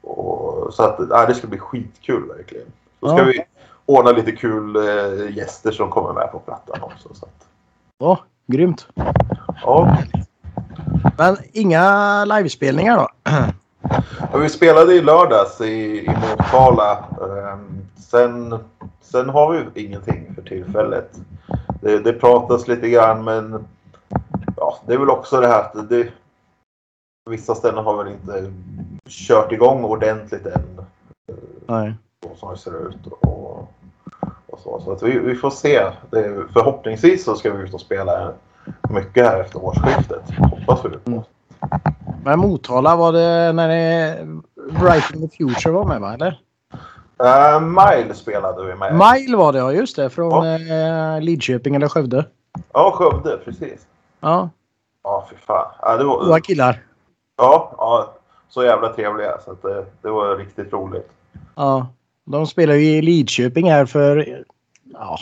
och, 0.00 0.74
så 0.74 0.82
att 0.82 1.00
ja, 1.10 1.26
det 1.26 1.34
ska 1.34 1.46
bli 1.46 1.58
skitkul 1.58 2.28
verkligen. 2.28 2.72
Så 3.02 3.08
ska 3.08 3.18
Ja. 3.18 3.24
vi 3.24 3.44
ordna 3.86 4.10
lite 4.12 4.32
kul 4.32 4.76
eh, 4.76 5.36
gäster 5.36 5.70
som 5.72 5.90
kommer 5.90 6.12
med 6.12 6.32
på 6.32 6.38
plattan 6.38 6.82
också. 6.82 7.14
Så 7.14 7.26
att, 7.26 7.46
ja, 7.98 8.18
grymt. 8.46 8.88
ja. 9.62 9.96
Men 11.18 11.36
inga 11.52 12.24
livespelningar 12.24 12.96
då? 12.96 13.08
Ja, 14.32 14.38
vi 14.38 14.48
spelade 14.48 14.94
i 14.94 15.00
lördags 15.00 15.60
i, 15.60 15.98
i 16.04 16.08
Motala. 16.30 17.04
Ehm, 17.22 17.86
sen, 17.96 18.58
sen 19.00 19.28
har 19.28 19.52
vi 19.74 19.84
ingenting 19.86 20.34
för 20.34 20.42
tillfället. 20.42 21.10
Det, 21.80 21.98
det 21.98 22.12
pratas 22.12 22.68
lite 22.68 22.88
grann 22.88 23.24
men 23.24 23.64
ja, 24.56 24.78
det 24.86 24.94
är 24.94 24.98
väl 24.98 25.10
också 25.10 25.40
det 25.40 25.46
här 25.46 25.60
att 25.62 25.88
det, 25.88 26.08
vissa 27.30 27.54
ställen 27.54 27.84
har 27.84 28.04
väl 28.04 28.12
inte 28.12 28.52
kört 29.08 29.52
igång 29.52 29.84
ordentligt 29.84 30.46
än. 30.46 30.86
Nej. 31.66 31.94
Som 32.36 32.50
det 32.50 32.56
ser 32.58 32.88
ut. 32.88 33.06
Och, 33.20 33.58
och 34.46 34.58
så 34.58 34.80
så 34.84 34.92
att 34.92 35.02
vi, 35.02 35.18
vi 35.18 35.34
får 35.34 35.50
se. 35.50 35.82
Det, 36.10 36.44
förhoppningsvis 36.52 37.24
så 37.24 37.34
ska 37.34 37.52
vi 37.52 37.62
ut 37.64 37.74
och 37.74 37.80
spela 37.80 38.32
mycket 38.90 39.26
här 39.26 39.40
efter 39.40 39.64
årsskiftet. 39.64 40.22
Hoppas 40.38 40.84
vi 40.84 40.88
på. 40.90 41.10
Mm. 41.10 41.22
Men 42.24 42.38
Motala 42.38 42.96
var 42.96 43.12
det 43.12 43.52
när 43.52 43.68
ni 43.68 44.14
Bright 44.80 45.14
in 45.14 45.28
the 45.28 45.36
Future 45.36 45.72
var 45.74 45.84
med 45.84 46.00
va? 46.00 46.14
Eller? 46.14 46.40
Uh, 47.22 47.60
Mile 47.60 48.14
spelade 48.14 48.64
vi 48.64 48.74
med. 48.74 48.92
Mile 48.92 49.36
var 49.36 49.52
det 49.52 49.58
ja, 49.58 49.72
just 49.72 49.96
det. 49.96 50.10
Från 50.10 50.46
Ja. 50.46 51.14
eh, 51.16 51.20
Lidköping 51.20 51.74
eller 51.74 51.88
Skövde. 51.88 52.24
Ja, 52.72 52.90
Skövde, 52.94 53.36
precis. 53.44 53.86
Ja, 54.20 54.50
Ja, 55.04 55.26
fy 55.30 55.36
fan. 55.36 55.66
Ja, 55.82 55.96
det 55.96 56.04
var, 56.04 56.40
killar. 56.40 56.82
ja, 57.36 57.74
ja, 57.78 58.12
så 58.48 58.64
jävla 58.64 58.88
trevliga 58.88 59.38
så 59.44 59.50
att 59.50 59.62
det, 59.62 59.84
det 60.02 60.10
var 60.10 60.36
riktigt 60.36 60.72
roligt. 60.72 61.10
Ja, 61.54 61.86
de 62.24 62.46
spelar 62.46 62.74
ju 62.74 62.86
i 62.86 63.02
Lidköping 63.02 63.70
här 63.70 63.86
för 63.86 64.44
ja, 64.92 65.18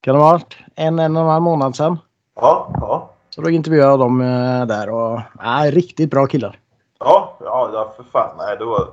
kan 0.00 0.14
det 0.14 0.20
ha 0.20 0.32
varit 0.32 0.56
en, 0.74 0.98
en 0.98 1.16
och 1.16 1.22
en 1.22 1.28
halv 1.28 1.42
månad 1.42 1.76
sedan. 1.76 1.98
Ja, 2.34 2.70
ja. 2.80 3.10
Så 3.30 3.40
då 3.40 3.50
intervjuade 3.50 3.90
jag 3.90 3.98
dem 3.98 4.20
eh, 4.20 4.66
där 4.66 4.90
och 4.90 5.20
nej, 5.42 5.70
riktigt 5.70 6.10
bra 6.10 6.26
killar. 6.26 6.58
Ja, 6.98 7.36
ja, 7.40 7.94
för 7.96 8.04
fan. 8.04 8.36
Nej, 8.38 8.56
det 8.58 8.64
var 8.64 8.88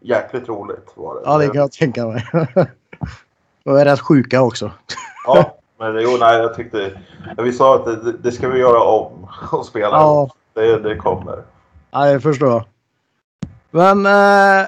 jäkligt 0.00 0.48
roligt. 0.48 0.92
Var 0.94 1.14
det. 1.14 1.20
Ja, 1.24 1.38
det 1.38 1.46
kan 1.46 1.54
jag 1.54 1.72
tänka 1.72 2.06
mig. 2.06 2.26
och 3.64 3.80
är 3.80 3.84
rätt 3.84 4.00
sjuka 4.00 4.42
också. 4.42 4.70
Ja, 5.24 5.56
men 5.78 6.02
jo, 6.02 6.16
nej, 6.20 6.38
jag 6.38 6.54
tyckte... 6.54 7.00
Vi 7.36 7.52
sa 7.52 7.74
att 7.74 7.84
det, 7.84 8.12
det 8.12 8.32
ska 8.32 8.48
vi 8.48 8.58
göra 8.58 8.82
om 8.82 9.28
och 9.52 9.66
spela. 9.66 9.96
Ja. 9.96 10.30
Det, 10.54 10.78
det 10.78 10.96
kommer. 10.96 11.42
Ja, 11.90 12.08
jag 12.08 12.22
förstår. 12.22 12.64
Men... 13.70 14.06
Eh, 14.06 14.66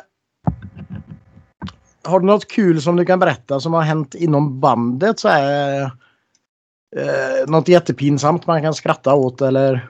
har 2.11 2.21
du 2.21 2.27
något 2.27 2.49
kul 2.49 2.83
som 2.83 2.97
du 2.97 3.05
kan 3.05 3.19
berätta 3.19 3.61
som 3.61 3.75
har 3.75 3.83
hänt 3.83 4.15
inom 4.15 4.61
bandet? 4.61 5.21
Så 5.21 5.29
här, 5.29 5.83
eh, 6.97 7.47
något 7.47 7.69
jättepinsamt 7.69 8.47
man 8.47 8.63
kan 8.63 8.75
skratta 8.75 9.15
åt 9.15 9.41
eller? 9.41 9.89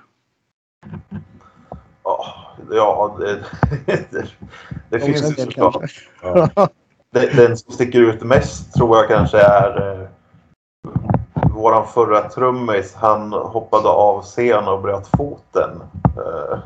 Ja, 2.71 3.17
det, 3.19 3.41
det, 4.11 4.27
det 4.91 5.01
finns 5.01 5.31
ju 5.31 5.45
såklart. 5.45 5.83
Ja. 6.23 6.69
Den, 7.13 7.57
som 7.57 7.73
sticker 7.73 8.01
ut 8.01 8.23
mest 8.23 8.75
tror 8.75 8.97
jag 8.97 9.09
kanske 9.09 9.39
är 9.39 10.01
eh, 10.01 10.09
våran 11.55 11.87
förra 11.87 12.29
trummis. 12.29 12.95
Han 12.95 13.33
hoppade 13.33 13.89
av 13.89 14.23
scen 14.23 14.69
och 14.69 14.83
bröt 14.83 15.09
foten. 15.17 15.71
Eh, 16.17 16.59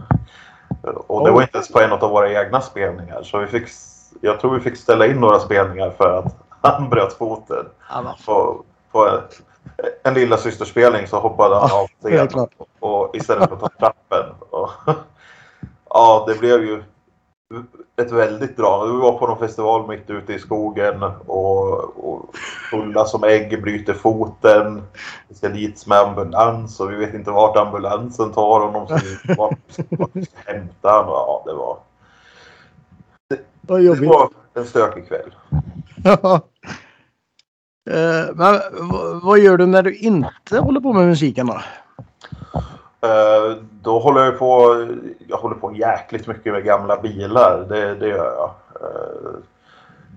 och 1.07 1.25
det 1.25 1.31
var 1.31 1.43
inte 1.43 1.57
ens 1.57 1.73
på 1.73 1.81
en 1.81 1.93
av 1.93 2.11
våra 2.11 2.43
egna 2.43 2.61
spelningar. 2.61 3.23
Så 3.23 3.39
vi 3.39 3.47
fick, 3.47 3.69
jag 4.25 4.41
tror 4.41 4.55
vi 4.55 4.61
fick 4.61 4.77
ställa 4.77 5.07
in 5.07 5.21
några 5.21 5.41
spelningar 5.41 5.91
för 5.91 6.19
att 6.19 6.37
han 6.61 6.91
bröt 6.91 7.13
foten. 7.13 7.67
Ja. 7.91 8.17
På, 8.27 8.63
på 8.93 9.09
en, 9.09 9.21
en 10.03 10.15
lilla 10.15 10.37
systerspelning 10.37 11.07
så 11.07 11.19
hoppade 11.21 11.55
han 11.55 11.71
av 11.73 11.87
det 12.01 12.09
är 12.09 12.17
scen 12.17 12.29
klart. 12.29 12.51
och 12.81 13.17
istället 13.17 13.49
för 13.49 13.55
att 13.55 13.61
ta 13.61 13.69
trappen. 13.69 14.35
Och, 14.51 14.71
ja, 15.91 16.25
det 16.29 16.39
blev 16.39 16.63
ju 16.63 16.83
ett 17.97 18.13
väldigt 18.13 18.57
drama. 18.57 18.85
Vi 18.85 19.01
var 19.01 19.19
på 19.19 19.27
någon 19.27 19.39
festival 19.39 19.89
mitt 19.89 20.11
ute 20.11 20.33
i 20.33 20.39
skogen 20.39 21.03
och, 21.27 21.73
och 22.09 22.37
fulla 22.71 23.05
som 23.05 23.25
ägg 23.25 23.63
bryter 23.63 23.95
foten. 23.95 24.83
Vi 25.29 25.35
ska 25.35 25.49
dit 25.49 25.87
med 25.87 25.99
ambulans 25.99 26.81
och 26.81 26.93
vi 26.93 26.97
vet 26.97 27.15
inte 27.15 27.31
vart 27.31 27.57
ambulansen 27.57 28.33
tar 28.33 28.61
honom. 28.61 28.87
Så 28.87 28.99
vi 30.13 30.25
ska 30.27 30.53
hämta 30.53 30.91
honom. 30.91 31.13
Ja, 31.13 31.43
det 31.47 31.55
var, 31.55 31.77
Vad 33.67 33.81
det 33.81 33.85
jobbigt. 33.85 34.09
var 34.09 34.29
en 34.55 34.65
stökig 34.65 35.09
kväll. 35.09 35.35
Ja. 36.05 36.41
Eh, 37.91 38.35
Men 38.35 38.61
vad 39.23 39.39
gör 39.39 39.57
du 39.57 39.67
när 39.67 39.83
du 39.83 39.97
inte 39.97 40.59
håller 40.59 40.81
på 40.81 40.93
med 40.93 41.07
musiken 41.09 41.47
då? 41.47 41.61
Eh, 43.09 43.57
då 43.83 43.99
håller 43.99 44.25
jag 44.25 44.39
på, 44.39 44.87
jag 45.29 45.37
håller 45.37 45.57
på 45.57 45.75
jäkligt 45.77 46.27
mycket 46.27 46.53
med 46.53 46.65
gamla 46.65 47.01
bilar. 47.01 47.67
Det, 47.69 47.95
det 47.95 48.09
gör 48.09 48.25
jag. 48.37 48.51
Eh, 48.81 49.31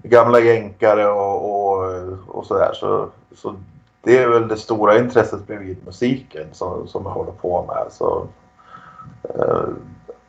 gamla 0.03 0.39
jänkare 0.39 1.07
och, 1.07 1.69
och, 1.69 1.83
och 2.27 2.45
sådär. 2.45 2.71
Så, 2.73 3.09
så 3.35 3.55
det 4.01 4.17
är 4.17 4.27
väl 4.29 4.47
det 4.47 4.57
stora 4.57 4.97
intresset 4.99 5.47
bredvid 5.47 5.85
musiken 5.85 6.47
som, 6.51 6.87
som 6.87 7.03
jag 7.03 7.11
håller 7.11 7.31
på 7.31 7.65
med. 7.67 7.91
Så, 7.91 8.27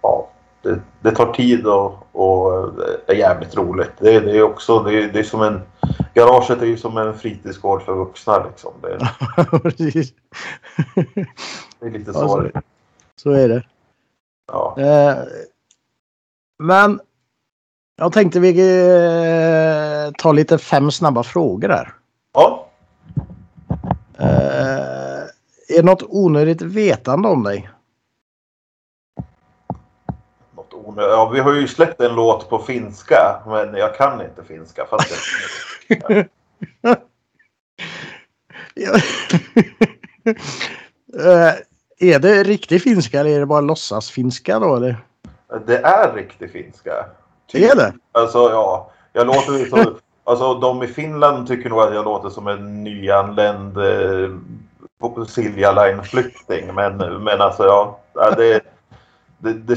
ja, 0.03 0.29
det, 0.69 0.81
det 1.01 1.11
tar 1.17 1.33
tid 1.33 1.67
och, 1.67 2.07
och 2.13 2.73
är 3.07 3.15
jävligt 3.15 3.57
roligt. 3.57 3.93
Det, 3.99 4.21
det 4.21 4.39
är 4.39 4.43
också, 4.43 4.83
det 4.83 5.03
är, 5.03 5.13
det 5.13 5.19
är 5.19 5.23
som 5.25 5.43
en, 5.43 5.63
garaget 6.15 6.63
är 6.63 6.67
ju 6.67 6.77
som 6.77 6.99
en 6.99 7.15
fritidsgård 7.19 7.83
för 7.83 7.95
vuxna 7.95 8.45
liksom. 8.47 8.73
Det, 8.83 8.89
är 11.87 11.91
lite 11.99 12.13
så. 12.13 12.29
så, 12.29 12.41
det 12.41 12.51
är. 12.55 12.63
så 13.17 13.31
är 13.31 13.49
det. 13.49 13.63
Ja. 14.53 14.77
Eh, 14.79 15.17
Men 16.59 17.01
jag 17.97 18.13
tänkte 18.13 18.41
vi 18.41 18.49
eh, 18.49 20.13
tar 20.19 20.33
lite 20.33 20.59
fem 20.59 20.91
snabba 20.91 21.23
frågor 21.23 21.69
där. 21.69 21.95
ja. 22.33 22.65
Eh, 24.19 25.25
Är 25.69 25.77
det 25.77 25.83
något 25.83 26.03
onödigt 26.09 26.63
vetande 26.63 27.29
om 27.29 27.43
dig? 27.43 27.71
Onödigt. 30.89 31.11
Ja, 31.11 31.29
vi 31.29 31.41
har 31.41 31.55
ju 31.55 31.69
släppt 31.69 32.01
en 32.01 32.15
låt 32.15 32.49
på 32.49 32.59
finska, 32.59 33.43
men 33.47 33.75
jag 33.75 33.97
kan 33.97 34.21
inte 34.21 34.45
finska. 34.45 34.87
Fast 34.87 35.11
jag... 35.89 36.27
Ja. 38.75 38.97
Eh, 41.15 41.55
Är 42.15 42.19
det 42.19 42.43
riktig 42.43 42.83
finska 42.83 43.21
eller 43.21 43.31
är 43.31 43.41
det 43.41 43.47
bara 43.47 43.61
låtsasfinska 43.61 44.59
då? 44.59 44.77
Eller? 44.77 44.97
Det 45.67 45.79
är 45.79 46.15
riktig 46.15 46.53
finska. 46.53 47.07
Det 47.53 47.65
är 47.65 47.77
det? 47.77 47.93
Alltså, 48.13 48.39
ja. 48.39 48.91
Jag 49.13 49.27
låter 49.27 49.53
ju 49.53 49.71
så... 49.71 49.99
Alltså, 50.25 50.55
de 50.55 50.83
i 50.83 50.87
Finland 50.87 51.49
tycker 51.49 51.71
nog 51.71 51.81
att 51.81 51.95
jag 51.95 52.05
låter 52.05 52.29
som 52.29 52.47
en 52.47 52.85
nyanländ 52.85 53.79
eh, 53.79 54.31
Silja 55.29 55.73
Line-flykting. 55.73 56.75
Men, 56.75 56.97
men 56.97 57.41
alltså, 57.41 57.63
ja, 57.65 58.01
Det, 58.37 58.61
det, 59.39 59.53
det, 59.53 59.77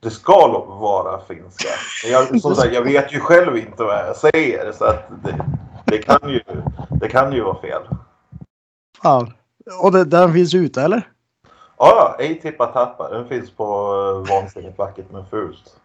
det 0.00 0.10
ska 0.10 0.46
nog 0.46 0.66
vara 0.66 1.20
finska. 1.20 1.68
Men 2.04 2.12
jag, 2.12 2.40
som 2.40 2.54
sagt, 2.54 2.74
jag 2.74 2.82
vet 2.82 3.12
ju 3.12 3.20
själv 3.20 3.56
inte 3.56 3.82
vad 3.82 3.98
jag 3.98 4.16
säger. 4.16 4.72
Så 4.72 4.84
att 4.84 5.08
det, 5.24 5.44
det, 5.84 5.98
kan 5.98 6.30
ju, 6.30 6.40
det 7.00 7.08
kan 7.08 7.32
ju 7.32 7.42
vara 7.42 7.60
fel. 7.60 7.82
Fan. 9.02 9.32
Och 9.80 9.92
det, 9.92 10.04
den 10.04 10.32
finns 10.32 10.54
ute 10.54 10.82
eller? 10.82 11.08
Ja, 11.78 12.16
ja, 12.18 12.24
ej 12.24 12.40
tippa 12.40 12.66
tappa. 12.66 13.08
Den 13.08 13.28
finns 13.28 13.50
på 13.50 13.94
uh, 13.94 14.34
Vansinnigt 14.34 14.78
vackert 14.78 15.06
men 15.10 15.26
fult. 15.26 15.76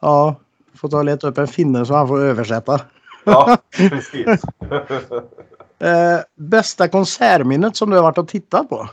Ja. 0.00 0.34
Får 0.74 0.88
ta 0.88 0.98
och 0.98 1.04
leta 1.04 1.28
upp 1.28 1.38
en 1.38 1.48
finne 1.48 1.86
så 1.86 1.94
han 1.94 2.08
får 2.08 2.20
översätta. 2.20 2.80
Ja, 3.24 3.56
precis. 3.76 4.42
Eh, 5.78 6.20
bästa 6.34 6.88
konsertminnet 6.88 7.76
som 7.76 7.90
du 7.90 7.96
har 7.96 8.02
varit 8.02 8.18
och 8.18 8.28
tittat 8.28 8.68
på? 8.68 8.88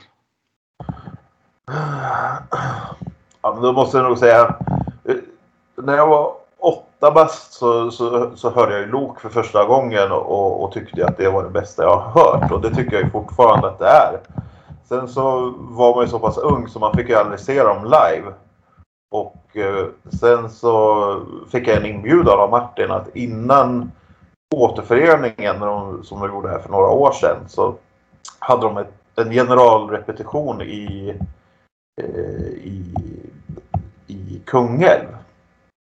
ja, 3.44 3.54
men 3.54 3.64
då 3.64 3.72
måste 3.72 3.98
jag 3.98 4.04
nog 4.04 4.18
säga. 4.18 4.56
Eh, 5.04 5.16
när 5.76 5.98
jag 5.98 6.08
var 6.08 6.34
åtta 6.58 7.12
bast 7.12 7.54
så, 7.54 7.92
så, 7.92 8.32
så 8.36 8.50
hörde 8.50 8.72
jag 8.72 8.82
ju 8.82 8.88
Lok 8.88 9.20
för 9.20 9.30
första 9.30 9.66
gången 9.66 10.12
och, 10.12 10.64
och 10.64 10.72
tyckte 10.72 11.06
att 11.06 11.18
det 11.18 11.30
var 11.30 11.44
det 11.44 11.50
bästa 11.50 11.84
jag 11.84 11.98
har 11.98 12.24
hört. 12.24 12.52
Och 12.52 12.62
det 12.62 12.76
tycker 12.76 13.00
jag 13.00 13.12
fortfarande 13.12 13.68
att 13.68 13.80
det 13.80 13.88
är. 13.88 14.20
Sen 14.84 15.08
så 15.08 15.54
var 15.58 15.96
man 15.96 16.04
ju 16.04 16.10
så 16.10 16.20
pass 16.20 16.38
ung 16.38 16.68
så 16.68 16.80
man 16.80 16.94
fick 16.94 17.10
ju 17.10 17.16
aldrig 17.16 17.40
se 17.40 17.64
dem 17.64 17.84
live. 17.84 18.34
Och 19.12 19.58
eh, 19.58 19.86
sen 20.20 20.50
så 20.50 21.20
fick 21.52 21.68
jag 21.68 21.78
en 21.78 21.86
inbjudan 21.86 22.40
av 22.40 22.50
Martin 22.50 22.92
att 22.92 23.16
innan 23.16 23.92
återföreningen 24.56 25.60
de, 25.60 26.04
som 26.04 26.20
de 26.20 26.30
gjorde 26.30 26.50
här 26.50 26.60
för 26.60 26.70
några 26.70 26.88
år 26.88 27.12
sedan 27.12 27.38
så 27.48 27.76
hade 28.40 28.62
de 28.62 28.78
ett, 28.78 28.94
en 29.16 29.32
generalrepetition 29.32 30.62
i, 30.62 31.16
i, 32.02 32.84
i 34.08 34.42
Kungälv. 34.46 35.08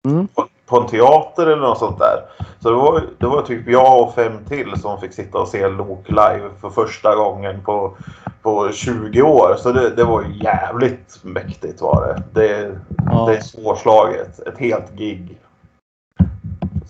Mm. 0.09 0.29
På, 0.67 0.81
en 0.81 0.87
teater 0.89 1.47
eller 1.47 1.63
något 1.63 1.79
sånt 1.79 1.99
där. 1.99 2.23
Så 2.61 2.71
det 2.71 2.77
var, 2.77 3.05
det 3.19 3.27
var 3.27 3.43
typ 3.43 3.69
jag 3.69 4.03
och 4.03 4.15
fem 4.15 4.45
till 4.49 4.81
som 4.81 5.01
fick 5.01 5.13
sitta 5.13 5.39
och 5.39 5.49
se 5.49 5.69
Lok 5.69 6.09
live 6.09 6.51
för 6.61 6.71
första 6.71 7.15
gången 7.17 7.63
på, 7.65 7.97
på 8.43 8.73
20 8.73 9.23
år. 9.23 9.57
Så 9.59 9.73
det, 9.73 9.91
det 9.91 10.05
var 10.05 10.25
jävligt 10.25 11.19
mäktigt 11.23 11.81
var 11.81 12.07
det. 12.07 12.41
Det, 12.41 12.79
Ja. 13.11 13.27
det 13.27 13.37
är 13.37 13.41
svårslaget. 13.41 14.39
Ett 14.41 14.59
helt 14.59 14.93
gig. 14.95 15.39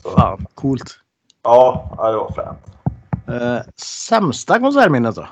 Så, 0.03 0.11
Fan, 0.11 0.47
coolt. 0.55 0.99
ja, 1.43 1.91
ja, 1.99 2.11
det 2.11 2.17
var 2.17 2.31
fränt. 2.33 2.59
Eh, 3.43 3.59
sämsta 3.77 4.59
konsertminnet 4.59 5.15
då? 5.17 5.27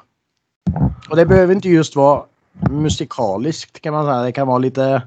Och 1.11 1.17
det 1.17 1.27
behöver 1.27 1.55
inte 1.55 1.69
just 1.69 1.97
vara 1.97 2.23
musikaliskt 2.71 3.81
kan 3.81 3.95
man 3.95 4.05
säga. 4.05 4.23
Det 4.23 4.33
kan 4.33 4.47
vara 4.47 4.59
lite... 4.59 5.03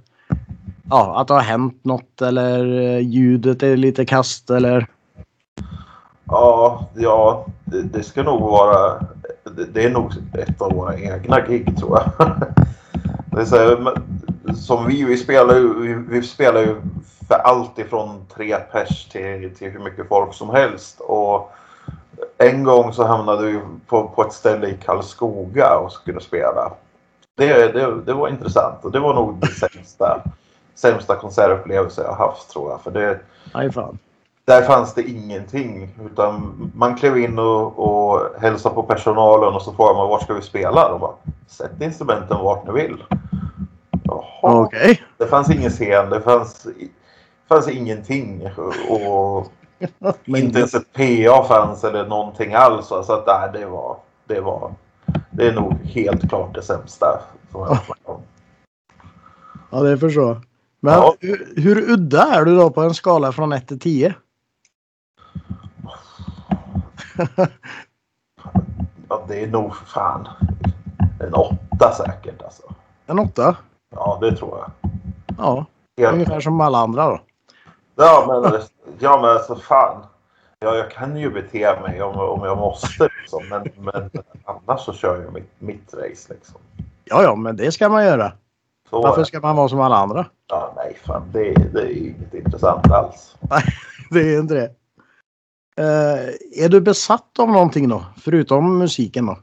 Ja, 0.89 1.21
att 1.21 1.27
det 1.27 1.33
har 1.33 1.41
hänt 1.41 1.79
något 1.85 2.21
eller 2.21 2.81
eh, 2.81 2.99
ljudet 2.99 3.63
är 3.63 3.77
lite 3.77 4.05
kast 4.05 4.49
eller... 4.49 4.87
Ja, 6.25 6.87
ja 6.95 7.45
det, 7.65 7.81
det 7.81 8.03
ska 8.03 8.23
nog 8.23 8.41
vara... 8.41 8.99
Det, 9.43 9.65
det 9.73 9.83
är 9.83 9.89
nog 9.89 10.13
ett 10.33 10.61
av 10.61 10.73
våra 10.73 10.99
egna 10.99 11.41
gig 11.47 11.77
tror 11.77 11.99
jag. 11.99 12.31
Det 13.31 13.41
är 13.41 13.45
så 13.45 13.55
här, 13.55 13.77
men 13.77 14.55
som 14.55 14.87
vi, 14.87 15.03
vi 15.03 15.17
spelar 15.17 15.55
ju, 15.55 15.81
vi, 15.81 15.93
vi 15.93 16.23
spelar 16.23 16.61
ju 16.61 16.75
för 17.27 17.35
allt 17.35 17.79
ifrån 17.79 18.25
tre 18.35 18.55
pers 18.55 19.05
till, 19.05 19.55
till 19.55 19.71
hur 19.71 19.79
mycket 19.79 20.07
folk 20.07 20.33
som 20.33 20.49
helst. 20.49 20.99
Och 20.99 21.51
en 22.37 22.63
gång 22.63 22.93
så 22.93 23.07
hamnade 23.07 23.45
vi 23.45 23.59
på, 23.87 24.07
på 24.07 24.23
ett 24.23 24.33
ställe 24.33 24.67
i 24.67 24.77
Karlskoga 24.85 25.77
och 25.77 25.91
skulle 25.91 26.21
spela. 26.21 26.71
Det, 27.35 27.73
det, 27.73 28.01
det 28.05 28.13
var 28.13 28.27
intressant 28.27 28.85
och 28.85 28.91
det 28.91 28.99
var 28.99 29.13
nog 29.13 29.39
den 29.39 29.49
sämsta, 29.49 30.21
sämsta 30.75 31.15
konsertupplevelse 31.15 32.03
jag 32.03 32.15
haft 32.15 32.49
tror 32.49 32.71
jag. 32.71 32.81
För 32.81 32.91
det, 32.91 33.19
Nej 33.53 33.71
fan. 33.71 33.97
där 34.45 34.61
fanns 34.61 34.93
det 34.93 35.09
ingenting. 35.09 35.89
Utan 36.05 36.71
man 36.75 36.95
klev 36.95 37.17
in 37.17 37.39
och, 37.39 37.79
och 37.79 38.41
hälsade 38.41 38.75
på 38.75 38.83
personalen 38.83 39.53
och 39.53 39.61
så 39.61 39.73
frågade 39.73 39.97
man 39.97 40.09
vart 40.09 40.23
ska 40.23 40.33
vi 40.33 40.41
spela? 40.41 40.89
De 40.89 40.99
bara, 40.99 41.15
sätt 41.47 41.81
instrumenten 41.81 42.37
vart 42.37 42.67
ni 42.67 42.73
vill. 42.73 43.03
Jaha. 44.03 44.23
Okej. 44.41 45.03
Det 45.17 45.27
fanns 45.27 45.49
ingen 45.49 45.69
scen, 45.69 46.09
det 46.09 46.21
fanns, 46.21 46.67
fanns 47.49 47.67
ingenting. 47.67 48.49
Och 48.89 49.47
inte 50.25 50.59
ens 50.59 50.73
ett 50.73 50.93
PA 50.93 51.43
fanns 51.43 51.83
eller 51.83 52.07
någonting 52.07 52.53
alls. 52.53 52.87
Så 52.87 52.95
att 52.95 53.27
nej, 53.27 53.61
det 53.61 53.65
var, 53.65 53.97
det 54.27 54.41
var, 54.41 54.71
det 55.33 55.47
är 55.47 55.53
nog 55.53 55.73
helt 55.83 56.29
klart 56.29 56.53
det 56.55 56.61
sämsta. 56.61 57.21
Som 57.51 57.61
jag 57.61 57.67
har 57.67 57.81
om. 58.03 58.21
Ja, 59.69 59.79
det 59.81 59.97
förstår 59.97 60.27
jag. 60.27 60.41
Men 60.79 60.93
Ja. 60.93 61.15
hur, 61.19 61.53
hur 61.55 61.89
udda 61.91 62.23
är 62.23 62.45
du 62.45 62.55
då 62.55 62.69
på 62.69 62.81
en 62.81 62.93
skala 62.93 63.31
från 63.31 63.53
1 63.53 63.67
till 63.67 63.79
10? 63.79 64.15
Ja, 69.09 69.25
det 69.27 69.43
är 69.43 69.47
nog 69.47 69.75
för 69.75 69.85
fan 69.85 70.27
en 71.19 71.33
åtta 71.33 71.91
säkert 71.97 72.41
alltså. 72.41 72.63
En 73.05 73.19
8? 73.19 73.55
Ja, 73.95 74.17
det 74.21 74.35
tror 74.35 74.57
jag. 74.59 74.71
Ja, 75.37 75.65
Helt 75.97 76.13
ungefär 76.13 76.39
som 76.39 76.61
alla 76.61 76.77
andra 76.77 77.05
då. 77.09 77.19
Ja 77.95 78.25
men, 78.27 78.61
ja, 78.99 79.21
men 79.21 79.29
alltså 79.29 79.55
fan. 79.55 80.03
Ja, 80.63 80.75
jag 80.75 80.91
kan 80.91 81.17
ju 81.17 81.29
bete 81.29 81.79
mig 81.81 82.01
om, 82.01 82.15
om 82.19 82.45
jag 82.45 82.57
måste. 82.57 83.09
Liksom. 83.21 83.43
Men, 83.49 83.67
men 83.77 84.09
annars 84.43 84.81
så 84.81 84.93
kör 84.93 85.21
jag 85.23 85.33
mitt, 85.33 85.51
mitt 85.59 85.93
race. 85.93 86.33
Liksom. 86.33 86.61
Ja, 87.05 87.23
ja, 87.23 87.35
men 87.35 87.55
det 87.55 87.71
ska 87.71 87.89
man 87.89 88.05
göra. 88.05 88.31
Så, 88.89 89.01
Varför 89.01 89.23
ska 89.23 89.39
man 89.39 89.55
vara 89.55 89.69
som 89.69 89.79
alla 89.79 89.95
andra? 89.95 90.25
ja, 90.47 90.73
nej, 90.75 90.97
fan, 91.05 91.31
det, 91.33 91.53
det 91.73 91.81
är 91.81 92.07
inget 92.07 92.33
intressant 92.33 92.91
alls. 92.91 93.35
Det 94.09 94.19
är 94.19 94.39
inte 94.39 94.53
det. 94.53 94.75
Eh, 95.77 96.65
är 96.65 96.69
du 96.69 96.81
besatt 96.81 97.39
av 97.39 97.49
någonting 97.49 97.89
då? 97.89 98.05
Förutom 98.17 98.77
musiken 98.77 99.25
då? 99.25 99.37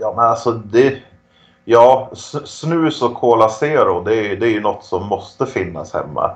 Ja, 0.00 0.12
men 0.16 0.24
alltså 0.24 0.52
det... 0.52 1.02
Ja, 1.64 2.10
snus 2.44 3.02
och 3.02 3.14
Cola 3.14 3.48
Zero, 3.48 4.00
det 4.04 4.14
är, 4.14 4.36
det 4.36 4.46
är 4.46 4.50
ju 4.50 4.60
något 4.60 4.84
som 4.84 5.06
måste 5.06 5.46
finnas 5.46 5.92
hemma. 5.94 6.30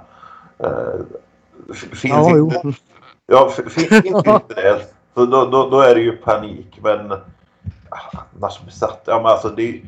F- 1.70 1.88
finns 1.92 2.02
Ja, 2.14 2.30
jo. 2.36 2.46
inte, 2.46 2.72
ja, 3.26 3.48
f- 3.58 3.72
finns 3.72 4.04
inte 4.04 4.42
det, 4.48 4.80
så 5.14 5.26
då, 5.26 5.44
då, 5.44 5.68
då 5.70 5.80
är 5.80 5.94
det 5.94 6.00
ju 6.00 6.16
panik. 6.16 6.78
Men 6.82 7.12
ah, 7.12 8.18
annars 8.36 8.60
besatt, 8.64 9.02
ja 9.06 9.16
men 9.16 9.26
alltså 9.26 9.48
det... 9.48 9.80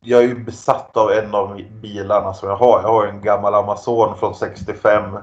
Jag 0.00 0.22
är 0.22 0.26
ju 0.28 0.44
besatt 0.44 0.96
av 0.96 1.10
en 1.12 1.34
av 1.34 1.60
bilarna 1.82 2.34
som 2.34 2.48
jag 2.48 2.56
har. 2.56 2.82
Jag 2.82 2.88
har 2.88 3.06
en 3.06 3.20
gammal 3.20 3.54
Amazon 3.54 4.16
från 4.18 4.34
65 4.34 5.18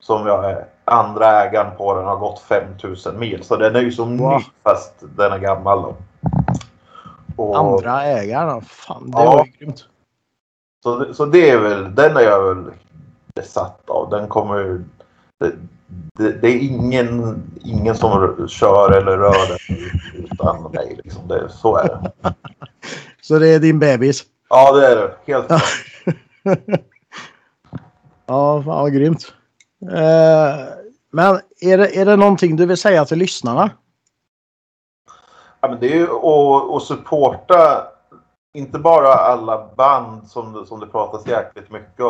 som 0.00 0.26
jag 0.26 0.50
är 0.50 0.64
andra 0.84 1.26
ägaren 1.42 1.76
på. 1.76 1.94
Den 1.94 2.04
har 2.04 2.16
gått 2.16 2.40
5000 2.40 3.18
mil. 3.18 3.44
Så 3.44 3.56
den 3.56 3.76
är 3.76 3.80
ju 3.80 3.92
som 3.92 4.18
Wow. 4.18 4.32
ny 4.38 4.44
fast 4.62 4.92
den 5.00 5.32
är 5.32 5.38
gammal. 5.38 5.82
Då. 5.82 5.94
Och, 7.36 7.58
Andra 7.58 8.02
ägare? 8.04 8.60
Fan, 8.64 9.10
det 9.10 9.18
Ja. 9.18 9.24
var 9.36 9.44
ju 9.46 9.50
grymt. 9.52 9.84
så, 10.82 11.14
så 11.14 11.26
det 11.26 11.50
är 11.50 11.58
väl, 11.58 11.94
den 11.94 12.16
är 12.16 12.20
jag 12.20 12.54
väl 12.54 12.64
besatt 13.34 13.90
av. 13.90 14.10
Den 14.10 14.28
kommer 14.28 14.84
det, 15.40 15.52
det, 16.18 16.32
det 16.32 16.48
är 16.48 16.58
ingen, 16.58 17.42
ingen 17.64 17.94
som 17.94 18.36
kör 18.48 18.92
eller 18.92 19.18
rör 19.18 19.48
den 19.48 19.76
utan 20.24 20.62
mig. 20.72 21.00
Liksom. 21.04 21.28
Det, 21.28 21.48
så 21.48 21.76
är 21.76 21.84
det. 21.88 22.12
Så 23.20 23.38
det 23.38 23.48
är 23.48 23.58
din 23.58 23.78
bebis? 23.78 24.24
Ja, 24.48 24.72
det 24.72 24.86
är 24.86 24.96
det. 24.96 25.14
Helt 25.32 25.46
klart. 25.46 25.62
Ja, 28.26 28.62
fan 28.62 28.64
vad 28.82 28.92
grymt. 28.94 29.32
Eh, 29.82 30.64
men 31.10 31.40
är 31.60 31.78
det, 31.78 31.96
är 31.96 32.04
det 32.04 32.16
någonting 32.16 32.56
du 32.56 32.66
vill 32.66 32.76
säga 32.76 33.04
till 33.04 33.18
lyssnarna? 33.18 33.70
Ja, 35.64 35.70
men 35.70 35.80
det 35.80 35.92
är 35.92 35.96
ju 35.96 36.10
att, 36.10 36.76
att 36.76 36.82
supporta 36.82 37.86
inte 38.54 38.78
bara 38.78 39.08
alla 39.08 39.68
band 39.76 40.28
som, 40.28 40.66
som 40.66 40.80
det 40.80 40.86
pratas 40.86 41.26
jäkligt 41.26 41.70
mycket 41.70 42.04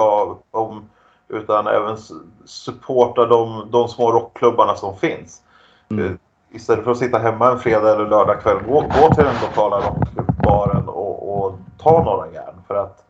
om 0.51 0.91
utan 1.29 1.67
även 1.67 1.97
supporta 2.45 3.27
de, 3.27 3.69
de 3.71 3.89
små 3.89 4.13
rockklubbarna 4.13 4.75
som 4.75 4.97
finns. 4.97 5.43
Mm. 5.91 6.07
Eh, 6.07 6.13
Istället 6.51 6.85
för 6.85 6.91
att 6.91 6.99
sitta 6.99 7.19
hemma 7.19 7.51
en 7.51 7.59
fredag 7.59 7.93
eller 7.93 8.07
lördag 8.07 8.41
kväll, 8.41 8.63
gå, 8.67 8.81
gå 8.81 9.15
till 9.15 9.25
den 9.25 9.37
lokala 9.43 9.81
rockbaren 9.81 10.89
och, 10.89 11.45
och 11.45 11.55
ta 11.79 12.05
några 12.05 12.33
järn. 12.33 12.63
För 12.67 12.75
att 12.75 13.04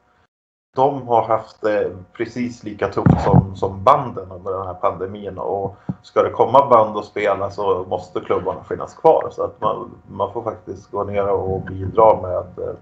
de 0.74 1.08
har 1.08 1.22
haft 1.28 1.60
det 1.60 1.96
precis 2.12 2.62
lika 2.64 2.88
tufft 2.88 3.22
som, 3.24 3.56
som 3.56 3.84
banden 3.84 4.30
under 4.32 4.52
den 4.52 4.66
här 4.66 4.74
pandemin. 4.74 5.38
Och 5.38 5.76
ska 6.02 6.22
det 6.22 6.30
komma 6.30 6.68
band 6.70 6.96
och 6.96 7.04
spela 7.04 7.50
så 7.50 7.84
måste 7.88 8.20
klubbarna 8.20 8.64
finnas 8.64 8.94
kvar. 8.94 9.28
Så 9.32 9.42
att 9.44 9.60
man, 9.60 9.90
man 10.06 10.32
får 10.32 10.42
faktiskt 10.42 10.90
gå 10.90 11.04
ner 11.04 11.28
och 11.28 11.60
bidra 11.62 12.22
med, 12.22 12.68
eh, 12.68 12.74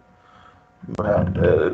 med 0.81 1.45
eh, 1.45 1.73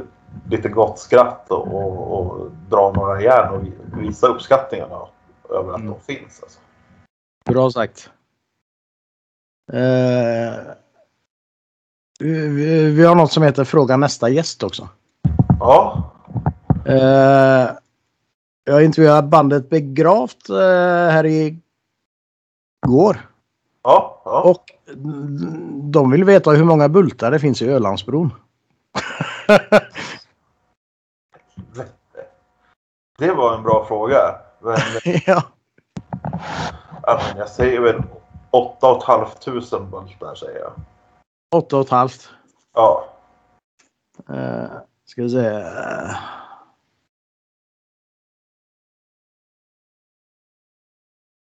lite 0.51 0.69
gott 0.69 0.99
skratt 0.99 1.51
och, 1.51 1.67
och, 1.75 2.21
och 2.21 2.51
dra 2.71 2.93
några 2.97 3.23
järn 3.23 3.55
och 3.55 3.63
vi- 3.65 4.07
visa 4.07 4.27
uppskattningarna 4.27 4.99
över 5.51 5.71
att 5.73 5.81
Mm. 5.81 5.91
de 6.07 6.15
finns. 6.17 6.43
Alltså. 6.43 6.61
Bra 7.45 7.71
sagt. 7.71 8.11
Eh, 9.73 10.55
vi, 12.21 12.49
vi- 12.49 12.91
vi 12.91 13.05
har 13.07 13.15
något 13.15 13.33
som 13.33 13.43
heter 13.43 13.65
Fråga 13.65 13.97
nästa 13.97 14.29
gäst 14.29 14.63
också. 14.63 14.89
Ja, 15.61 16.05
Eh, 16.85 17.71
jag 18.65 18.85
intervjuade 18.85 19.29
bandet 19.29 19.71
Begravt 19.71 20.49
eh, 20.49 20.57
här 21.11 21.27
i 21.27 21.59
går. 22.87 23.29
ja, 23.83 24.23
ja. 24.25 24.43
Och 24.43 24.65
de 25.93 26.11
vill 26.11 26.25
veta 26.25 26.51
hur 26.51 26.65
många 26.65 26.89
bultar 26.89 27.31
det 27.31 27.39
finns 27.39 27.63
i 27.63 27.69
Ölandsbron. 27.69 28.35
Det 33.19 33.33
var 33.33 33.55
en 33.55 33.63
bra 33.63 33.85
fråga. 33.89 34.35
Men 34.61 34.79
ja. 35.27 35.43
jag 37.37 37.49
säger 37.49 37.81
väl 37.81 38.03
8 38.51 39.01
500 39.07 39.29
bultar 39.91 40.35
säger 40.35 40.61
jag. 40.61 40.73
Åtta 41.55 41.77
och 41.77 41.83
ett 41.83 41.91
halvt. 41.91 42.31
Ja, 42.75 43.05
Eh, 44.29 44.71
ska 45.11 45.23
vi 45.23 45.31
se. 45.31 45.63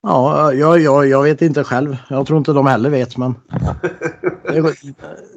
Ja, 0.02 0.52
jag, 0.52 0.78
jag, 0.80 1.06
jag 1.08 1.22
vet 1.22 1.42
inte 1.42 1.64
själv. 1.64 1.96
Jag 2.10 2.26
tror 2.26 2.38
inte 2.38 2.52
de 2.52 2.66
heller 2.66 2.90
vet, 2.90 3.16
men 3.16 3.34
det 4.42 4.60
går, 4.60 4.72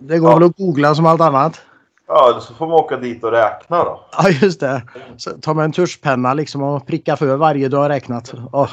det 0.02 0.20
går 0.20 0.30
Ja. 0.32 0.36
väl 0.40 0.50
att 0.50 0.58
googla 0.58 0.96
som 0.96 1.06
allt 1.06 1.22
annat. 1.22 1.62
ja 2.08 2.40
så 2.42 2.54
får 2.54 2.68
man 2.68 2.76
åka 2.80 2.98
dit 2.98 3.24
och 3.24 3.32
räkna 3.32 3.84
då. 3.84 4.06
Ja, 4.18 4.30
just 4.30 4.60
det. 4.60 4.82
Så 5.18 5.30
ta 5.32 5.54
med 5.54 5.66
en 5.66 5.72
tuschpenna 5.72 6.34
liksom 6.34 6.62
och 6.64 6.88
pricka 6.88 7.16
för 7.18 7.36
varje 7.38 7.76
har 7.76 7.90
räknat. 7.90 8.34
Åh, 8.52 8.70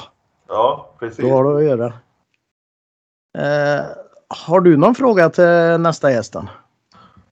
Ja, 0.49 0.94
precis. 0.99 1.18
då 1.25 1.31
har 1.31 1.44
du 1.44 1.57
att 1.57 1.64
göra. 1.79 1.87
Eh, 3.38 3.85
har 4.47 4.61
du 4.61 4.77
någon 4.77 4.94
fråga 4.94 5.31
till 5.31 5.81
nästa 5.81 6.11
gästen? 6.12 6.49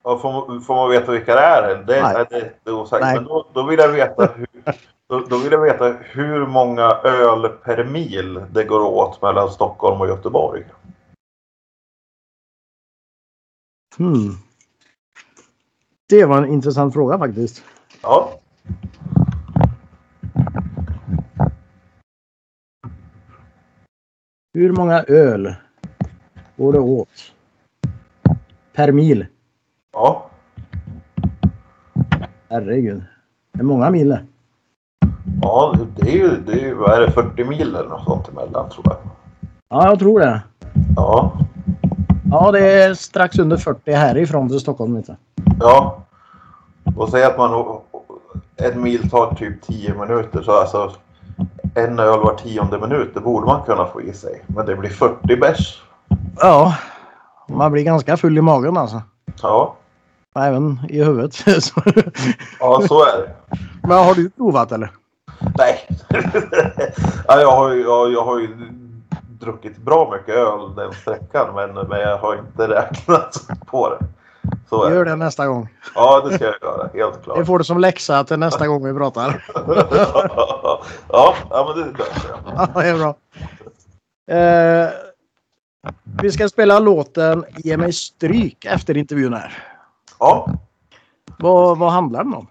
Ja, 0.07 0.17
får, 0.17 0.31
man, 0.31 0.61
får 0.61 0.75
man 0.75 0.89
veta 0.89 1.11
vilka 1.11 1.35
det 1.35 1.41
är? 1.41 1.83
Det, 1.83 2.01
Nej. 2.01 2.25
Det, 2.29 2.51
det 2.63 2.69
är. 2.69 2.99
Nej. 3.01 3.15
Men 3.15 3.23
då, 3.23 3.47
då 3.53 3.63
vill 3.63 3.79
jag 3.79 3.89
veta 3.89 4.25
hur, 4.25 4.47
då, 5.09 5.19
då 5.19 5.37
vill 5.37 5.51
jag 5.51 5.61
veta 5.61 5.95
hur 6.01 6.45
många 6.45 6.83
öl 7.03 7.49
per 7.49 7.83
mil 7.83 8.43
det 8.51 8.63
går 8.63 8.79
åt 8.79 9.21
mellan 9.21 9.49
Stockholm 9.49 10.01
och 10.01 10.07
Göteborg. 10.07 10.63
Hmm. 13.97 14.31
Det 16.09 16.25
var 16.25 16.37
en 16.37 16.53
intressant 16.53 16.93
fråga 16.93 17.17
faktiskt. 17.17 17.63
Ja, 18.01 18.39
Hur 24.53 24.71
många 24.71 25.03
öl 25.03 25.55
går 26.57 26.73
det 26.73 26.79
åt 26.79 27.33
per 28.73 28.91
mil? 28.91 29.25
Ja. 29.97 30.25
Herregud. 32.49 33.03
Det 33.53 33.59
är 33.59 33.63
många 33.63 33.89
mil 33.89 34.17
ja 35.41 35.73
det 35.95 36.09
är 36.09 36.15
ju, 36.15 36.29
det 36.45 36.51
är 36.51 36.65
ju 36.65 36.73
vad 36.73 36.93
är 36.93 37.01
det, 37.01 37.11
40 37.11 37.43
mil 37.43 37.75
eller 37.75 37.89
något 37.89 38.03
sånt 38.03 38.29
emellan 38.29 38.69
tror 38.69 38.85
jag. 38.85 38.97
Ja, 39.69 39.89
jag 39.89 39.99
tror 39.99 40.19
det. 40.19 40.41
Ja, 40.95 41.37
Ja, 42.31 42.51
det 42.51 42.59
är 42.59 42.93
strax 42.93 43.39
under 43.39 43.57
40 43.57 43.91
härifrån 43.91 44.49
till 44.49 44.59
Stockholm. 44.59 44.93
Du. 44.93 45.15
ja. 45.59 45.97
Och 46.95 47.09
säg 47.09 47.23
att 47.23 47.37
man 47.37 47.79
en 48.55 48.81
mil 48.81 49.09
tar 49.09 49.35
typ 49.35 49.61
10 49.61 49.93
minuter 49.93 50.41
så 50.41 50.51
alltså 50.51 50.91
en 51.75 51.99
öl 51.99 52.19
var 52.19 52.35
tionde 52.35 52.79
minut, 52.79 53.11
det 53.13 53.19
borde 53.19 53.45
man 53.45 53.61
kunna 53.65 53.85
få 53.85 54.01
i 54.01 54.13
sig. 54.13 54.43
Men 54.47 54.65
det 54.65 54.75
blir 54.75 54.89
40 54.89 55.35
bärs. 55.35 55.83
Ja, 56.39 56.75
man 57.49 57.71
blir 57.71 57.83
ganska 57.83 58.17
full 58.17 58.37
i 58.37 58.41
magen 58.41 58.77
alltså. 58.77 59.01
Ja, 59.41 59.75
Även 60.37 60.79
i 60.89 61.03
huvudet. 61.03 61.35
Ja, 62.59 62.81
så 62.87 63.03
är 63.05 63.17
det. 63.21 63.29
Men 63.83 63.97
har 64.05 64.13
du 64.15 64.29
provat 64.29 64.71
eller? 64.71 64.91
Nej. 65.57 65.87
ja, 67.27 67.41
jag, 67.41 67.51
har 67.51 67.71
ju, 67.73 67.81
jag, 67.81 68.11
jag 68.13 68.25
har 68.25 68.39
ju 68.39 68.47
druckit 69.39 69.77
bra 69.77 70.11
mycket 70.17 70.35
öl 70.35 70.75
den 70.75 70.93
sträckan 70.93 71.55
men, 71.55 71.73
men 71.87 71.99
jag 72.01 72.17
har 72.17 72.35
inte 72.35 72.67
räknat 72.67 73.47
på 73.65 73.89
det. 73.89 74.05
Så 74.69 74.89
Gör 74.89 75.05
det. 75.05 75.11
det 75.11 75.15
nästa 75.15 75.47
gång. 75.47 75.69
Ja, 75.95 76.21
det 76.29 76.35
ska 76.35 76.45
jag 76.45 76.55
göra. 76.61 76.89
Helt 76.93 77.13
Det 77.13 77.23
klart. 77.23 77.45
får 77.45 77.57
du 77.57 77.63
som 77.63 77.79
läxa 77.79 78.23
till 78.23 78.39
nästa 78.39 78.67
gång 78.67 78.85
vi 78.85 78.93
pratar. 78.93 79.45
ja, 81.09 81.35
ja, 81.49 81.73
men 81.75 81.83
det 81.83 81.97
löser 81.97 82.29
jag. 82.29 82.69
Ja, 82.75 82.81
det 82.81 82.87
är 82.87 82.95
bra. 82.97 83.15
Eh, 84.35 84.89
vi 86.21 86.31
ska 86.31 86.49
spela 86.49 86.79
låten 86.79 87.45
Ge 87.57 87.77
mig 87.77 87.93
stryk 87.93 88.65
efter 88.65 88.97
intervjun 88.97 89.33
här. 89.33 89.63
Ja, 90.19 90.49
Vad, 91.37 91.77
vad 91.77 91.91
handlar 91.91 92.23
den 92.23 92.33
om? 92.33 92.47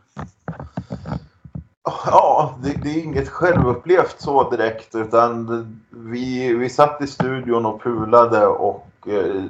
Ja, 2.07 2.55
det, 2.63 2.73
det 2.83 2.91
är 2.91 3.05
inget 3.05 3.29
självupplevt 3.29 4.17
så 4.19 4.51
direkt 4.51 4.95
utan 4.95 5.81
vi, 5.91 6.55
vi 6.55 6.71
satt 6.71 7.03
i 7.03 7.07
studion 7.07 7.67
och 7.67 7.83
pulade 7.83 8.47
och 8.47 8.87
eh, 9.07 9.45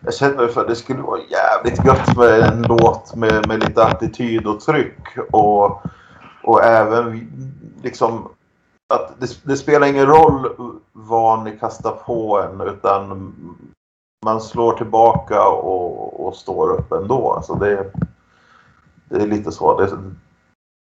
jag 0.00 0.14
kände 0.14 0.48
för 0.48 0.60
att 0.60 0.68
det 0.68 0.76
skulle 0.76 1.02
vara 1.02 1.20
jävligt 1.20 1.84
gött 1.84 2.16
med 2.16 2.40
en 2.40 2.62
låt 2.62 3.14
med, 3.14 3.48
med 3.48 3.60
lite 3.60 3.84
attityd 3.84 4.46
och 4.46 4.60
tryck 4.60 5.18
och, 5.30 5.82
och 6.42 6.64
även 6.64 7.30
liksom 7.82 8.28
att 8.94 9.20
det, 9.20 9.40
det 9.42 9.56
spelar 9.56 9.86
ingen 9.86 10.06
roll 10.06 10.48
vad 10.92 11.44
ni 11.44 11.58
kastar 11.58 11.92
på 11.92 12.40
en 12.40 12.60
utan 12.60 13.34
man 14.24 14.40
slår 14.40 14.72
tillbaka 14.72 15.48
och, 15.48 16.26
och 16.26 16.36
står 16.36 16.70
upp 16.72 16.92
ändå. 16.92 17.32
Alltså 17.32 17.54
det, 17.54 17.92
det 19.08 19.16
är 19.22 19.26
lite 19.26 19.52
så. 19.52 19.80
Det, 19.80 19.92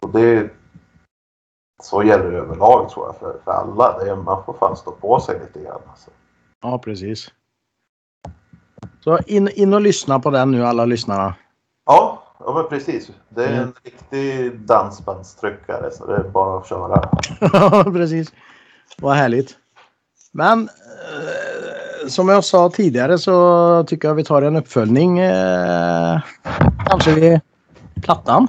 och 0.02 0.10
det, 0.12 0.50
så 1.82 2.02
gäller 2.02 2.30
det 2.30 2.38
överlag 2.38 2.90
tror 2.90 3.06
jag 3.06 3.16
för, 3.16 3.36
för 3.44 3.52
alla. 3.52 3.98
Det 4.04 4.16
man 4.16 4.44
får 4.44 4.52
fan 4.52 4.76
stå 4.76 4.90
på 4.90 5.20
sig 5.20 5.38
lite 5.40 5.60
grann. 5.66 5.80
Alltså. 5.90 6.10
Ja, 6.62 6.78
precis. 6.78 7.30
Så 9.00 9.18
in, 9.26 9.48
in 9.48 9.74
och 9.74 9.80
lyssna 9.80 10.20
på 10.20 10.30
den 10.30 10.50
nu 10.50 10.64
alla 10.66 10.84
lyssnarna. 10.84 11.34
Ja, 11.86 12.22
ja 12.38 12.54
men 12.54 12.68
precis. 12.68 13.10
Det 13.28 13.44
är 13.44 13.48
en 13.48 13.56
Mm. 13.58 13.72
riktig 13.84 14.58
dansbandstryckare 14.60 15.90
så 15.90 16.06
det 16.06 16.16
är 16.16 16.28
bara 16.28 16.58
att 16.58 16.66
köra. 16.68 17.10
Ja, 17.52 17.84
precis. 17.92 18.32
Vad 18.98 19.16
härligt. 19.16 19.56
Men 20.32 20.62
eh, 20.62 21.55
som 22.08 22.28
jag 22.28 22.44
sa 22.44 22.70
tidigare 22.70 23.18
så 23.18 23.84
tycker 23.84 24.08
jag 24.08 24.14
vi 24.14 24.24
tar 24.24 24.42
en 24.42 24.56
uppföljning. 24.56 25.18
Eh, 25.18 26.20
kanske 26.86 27.14
vid 27.14 27.40
plattan. 28.02 28.48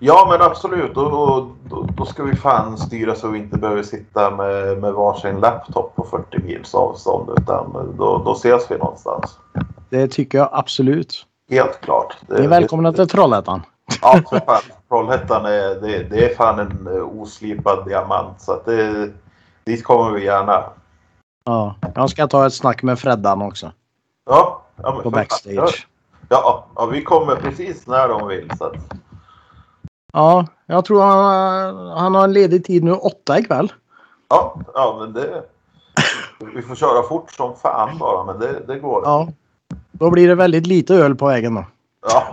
Ja 0.00 0.28
men 0.30 0.42
absolut. 0.50 0.96
Och, 0.96 1.36
och, 1.36 1.48
då, 1.70 1.88
då 1.96 2.04
ska 2.04 2.22
vi 2.22 2.36
fan 2.36 2.78
styra 2.78 3.14
så 3.14 3.28
vi 3.28 3.38
inte 3.38 3.58
behöver 3.58 3.82
sitta 3.82 4.30
med, 4.30 4.78
med 4.78 4.92
varsin 4.92 5.40
laptop 5.40 5.96
på 5.96 6.04
40 6.04 6.42
mils 6.42 6.74
avstånd. 6.74 7.30
Utan 7.38 7.94
då, 7.98 8.22
då 8.24 8.32
ses 8.32 8.70
vi 8.70 8.78
någonstans. 8.78 9.38
Det 9.90 10.08
tycker 10.08 10.38
jag 10.38 10.48
absolut. 10.52 11.26
Helt 11.50 11.80
klart. 11.80 12.16
Det, 12.26 12.38
Ni 12.38 12.44
är 12.44 12.48
välkomna 12.48 12.92
till 12.92 13.08
Trollhättan. 13.08 13.62
Ja, 14.02 14.20
för 14.30 14.40
fan. 14.40 14.62
Trollhättan 14.88 15.44
är, 15.44 15.80
det, 15.80 16.02
det 16.10 16.30
är 16.30 16.34
fan 16.34 16.58
en 16.58 16.96
eh, 16.96 17.20
oslipad 17.20 17.86
diamant. 17.86 18.40
Så 18.40 18.52
att 18.52 18.64
det, 18.64 19.10
dit 19.64 19.84
kommer 19.84 20.10
vi 20.10 20.24
gärna. 20.24 20.64
Ja, 21.46 21.74
jag 21.94 22.10
ska 22.10 22.26
ta 22.26 22.46
ett 22.46 22.54
snack 22.54 22.82
med 22.82 22.98
Freddan 22.98 23.42
också. 23.42 23.72
Ja, 24.26 24.62
ja 24.82 24.92
men 24.94 25.02
På 25.02 25.10
backstage. 25.10 25.86
Ja, 26.28 26.66
ja, 26.76 26.86
vi 26.86 27.02
kommer 27.02 27.36
precis 27.36 27.86
när 27.86 28.08
de 28.08 28.28
vill. 28.28 28.50
Så 28.58 28.64
att, 28.64 28.74
Ja, 30.12 30.46
jag 30.66 30.84
tror 30.84 31.02
han, 31.02 31.88
han 31.88 32.14
har 32.14 32.24
en 32.24 32.32
ledig 32.32 32.64
tid 32.64 32.84
nu 32.84 32.92
åtta 32.92 33.38
ikväll. 33.38 33.72
ja, 34.28 34.60
ja, 34.74 34.96
men 35.00 35.12
det... 35.12 35.42
Vi 36.54 36.62
får 36.62 36.74
köra 36.74 37.02
fort 37.02 37.30
som 37.30 37.56
fan 37.56 37.98
bara, 37.98 38.24
men 38.24 38.38
det, 38.38 38.60
det 38.66 38.78
går. 38.78 39.02
Ja. 39.04 39.28
Då 39.92 40.10
blir 40.10 40.28
det 40.28 40.34
väldigt 40.34 40.66
lite 40.66 40.94
öl 40.94 41.14
på 41.14 41.26
vägen 41.26 41.54
då. 41.54 41.64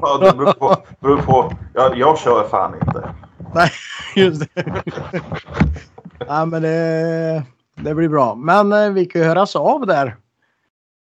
ja 0.02 0.17
det 0.17 0.38
beror 0.38 0.54
på. 0.54 0.76
Beror 0.99 1.17
på 1.17 1.52
jag, 1.73 1.97
jag 1.97 2.19
kör 2.19 2.47
fan 2.47 2.73
inte. 2.82 3.10
Nej, 3.54 3.71
just 4.15 4.56
det. 4.56 4.84
ja, 6.28 6.45
men 6.45 6.62
det, 6.62 7.43
det 7.75 7.95
blir 7.95 8.09
bra. 8.09 8.36
Men 8.36 8.73
eh, 8.73 8.89
vi 8.89 9.05
kan 9.05 9.21
ju 9.21 9.27
höras 9.27 9.55
av 9.55 9.88
där. 9.88 10.15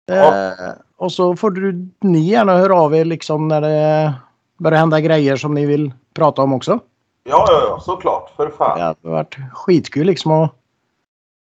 Ja. 0.05 0.45
Eh, 0.45 0.73
och 0.97 1.11
så 1.11 1.35
får 1.35 1.51
du, 1.51 1.87
ni 1.99 2.19
gärna 2.19 2.57
höra 2.57 2.75
av 2.81 2.95
er 2.95 3.05
liksom 3.05 3.47
när 3.47 3.61
det 3.61 4.13
börjar 4.57 4.79
hända 4.79 5.01
grejer 5.01 5.35
som 5.35 5.53
ni 5.53 5.65
vill 5.65 5.93
prata 6.13 6.41
om 6.41 6.53
också. 6.53 6.79
Ja, 7.23 7.45
ja, 7.47 7.61
ja, 7.69 7.79
såklart. 7.79 8.29
För 8.35 8.45
Det 8.45 8.51
fan. 8.51 8.79
hade 8.79 8.95
varit 9.01 9.37
skitkul 9.53 10.05
liksom 10.07 10.31
att 10.31 10.51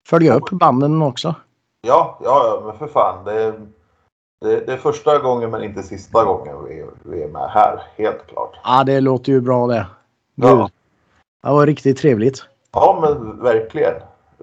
följa 0.07 0.33
upp 0.33 0.49
banden 0.49 1.01
också. 1.01 1.35
Ja, 1.81 2.19
ja, 2.23 2.41
ja, 2.45 2.61
men 2.65 2.77
för 2.77 2.87
fan. 2.87 3.25
Det, 3.25 3.51
det, 4.41 4.65
det 4.65 4.73
är 4.73 4.77
första 4.77 5.19
gången 5.19 5.51
men 5.51 5.63
inte 5.63 5.83
sista 5.83 6.23
gången 6.23 6.55
vi, 6.67 6.85
vi 7.03 7.23
är 7.23 7.27
med 7.27 7.49
här. 7.49 7.81
Helt 7.97 8.27
klart. 8.27 8.59
Ja, 8.63 8.83
det 8.83 8.99
låter 9.01 9.31
ju 9.31 9.41
bra 9.41 9.67
det. 9.67 9.87
Ja. 10.35 10.69
Det 11.43 11.49
var 11.49 11.65
riktigt 11.65 11.97
trevligt. 11.97 12.45
Ja, 12.71 12.99
men 13.01 13.43
verkligen. 13.43 13.93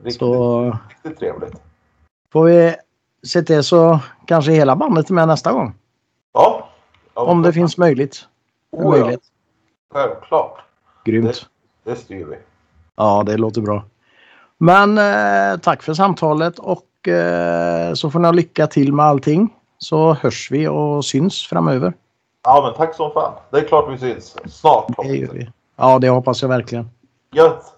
Riktigt, 0.03 0.19
Så 0.19 0.77
riktigt 0.89 1.19
trevligt. 1.19 1.55
får 2.33 2.45
vi 2.45 2.75
se 3.27 3.43
till 3.43 3.63
så 3.65 4.01
kanske 4.27 4.53
hela 4.53 4.77
bandet 4.77 5.11
är 5.11 5.15
med 5.15 5.29
nästa 5.29 5.53
gång. 5.53 5.75
Ja. 6.35 6.69
ja 7.15 7.23
Om 7.23 7.43
det 7.43 7.49
för 7.49 7.53
finns 7.53 7.79
möjligt. 7.79 8.25
Oh, 8.71 8.99
ja, 8.99 9.05
möjligt. 9.05 9.23
självklart. 9.95 10.59
Grymt. 11.05 11.47
Det 11.85 11.97
styr 11.97 12.25
vi. 12.25 12.37
Ja, 12.97 13.23
det 13.27 13.37
låter 13.37 13.61
bra. 13.61 13.85
Men 14.59 14.99
eh, 14.99 15.59
tack 15.61 15.83
för 15.83 15.95
samtalet 15.95 16.59
och 16.59 17.09
eh, 17.09 17.95
så 17.95 18.11
får 18.11 18.19
ni 18.19 18.25
ha 18.27 18.33
lycka 18.33 18.67
till 18.67 18.93
med 18.93 19.07
allting. 19.07 19.55
Så 19.79 20.13
hörs 20.15 20.51
vi 20.51 20.69
och 20.69 21.05
syns 21.05 21.47
framöver. 21.47 21.93
Ja, 22.45 22.63
men 22.65 22.87
tack 22.87 22.97
som 22.97 23.11
fan. 23.13 23.33
Det 23.51 23.59
är 23.59 23.69
klart 23.69 23.93
vi 23.93 23.99
syns. 23.99 24.37
Snart. 24.55 24.87
Det 24.97 25.17
gör 25.17 25.33
vi. 25.33 25.51
Ja, 25.77 25.99
det 25.99 26.09
hoppas 26.09 26.43
jag 26.43 26.49
verkligen. 26.49 26.91
Gött. 27.33 27.72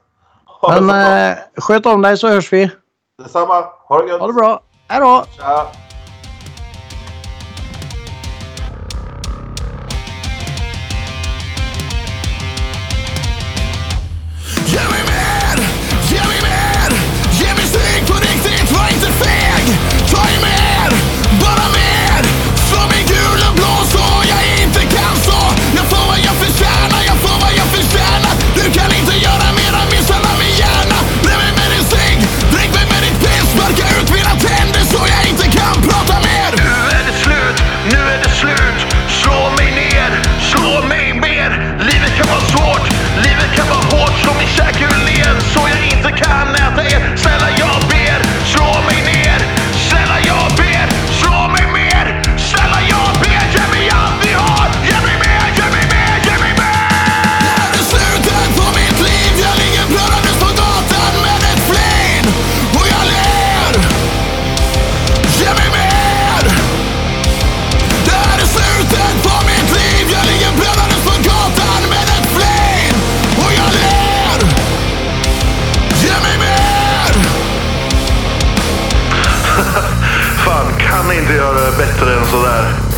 Men 0.69 0.91
eh, 1.31 1.37
sköt 1.57 1.87
om 1.87 2.03
dig 2.03 2.19
så 2.19 2.29
hörs 2.29 2.53
vi. 2.53 2.71
Detsamma. 3.23 3.65
Ha 3.89 4.03
det 4.03 4.09
gött. 4.09 4.21
Ha 4.21 4.27
det 4.27 4.33
bra. 4.33 4.61
Hej 4.89 5.01
då! 5.01 5.25
Tja. 5.37 5.67
Bättre 81.85 82.15
än 82.15 82.27
sådär? 82.27 82.94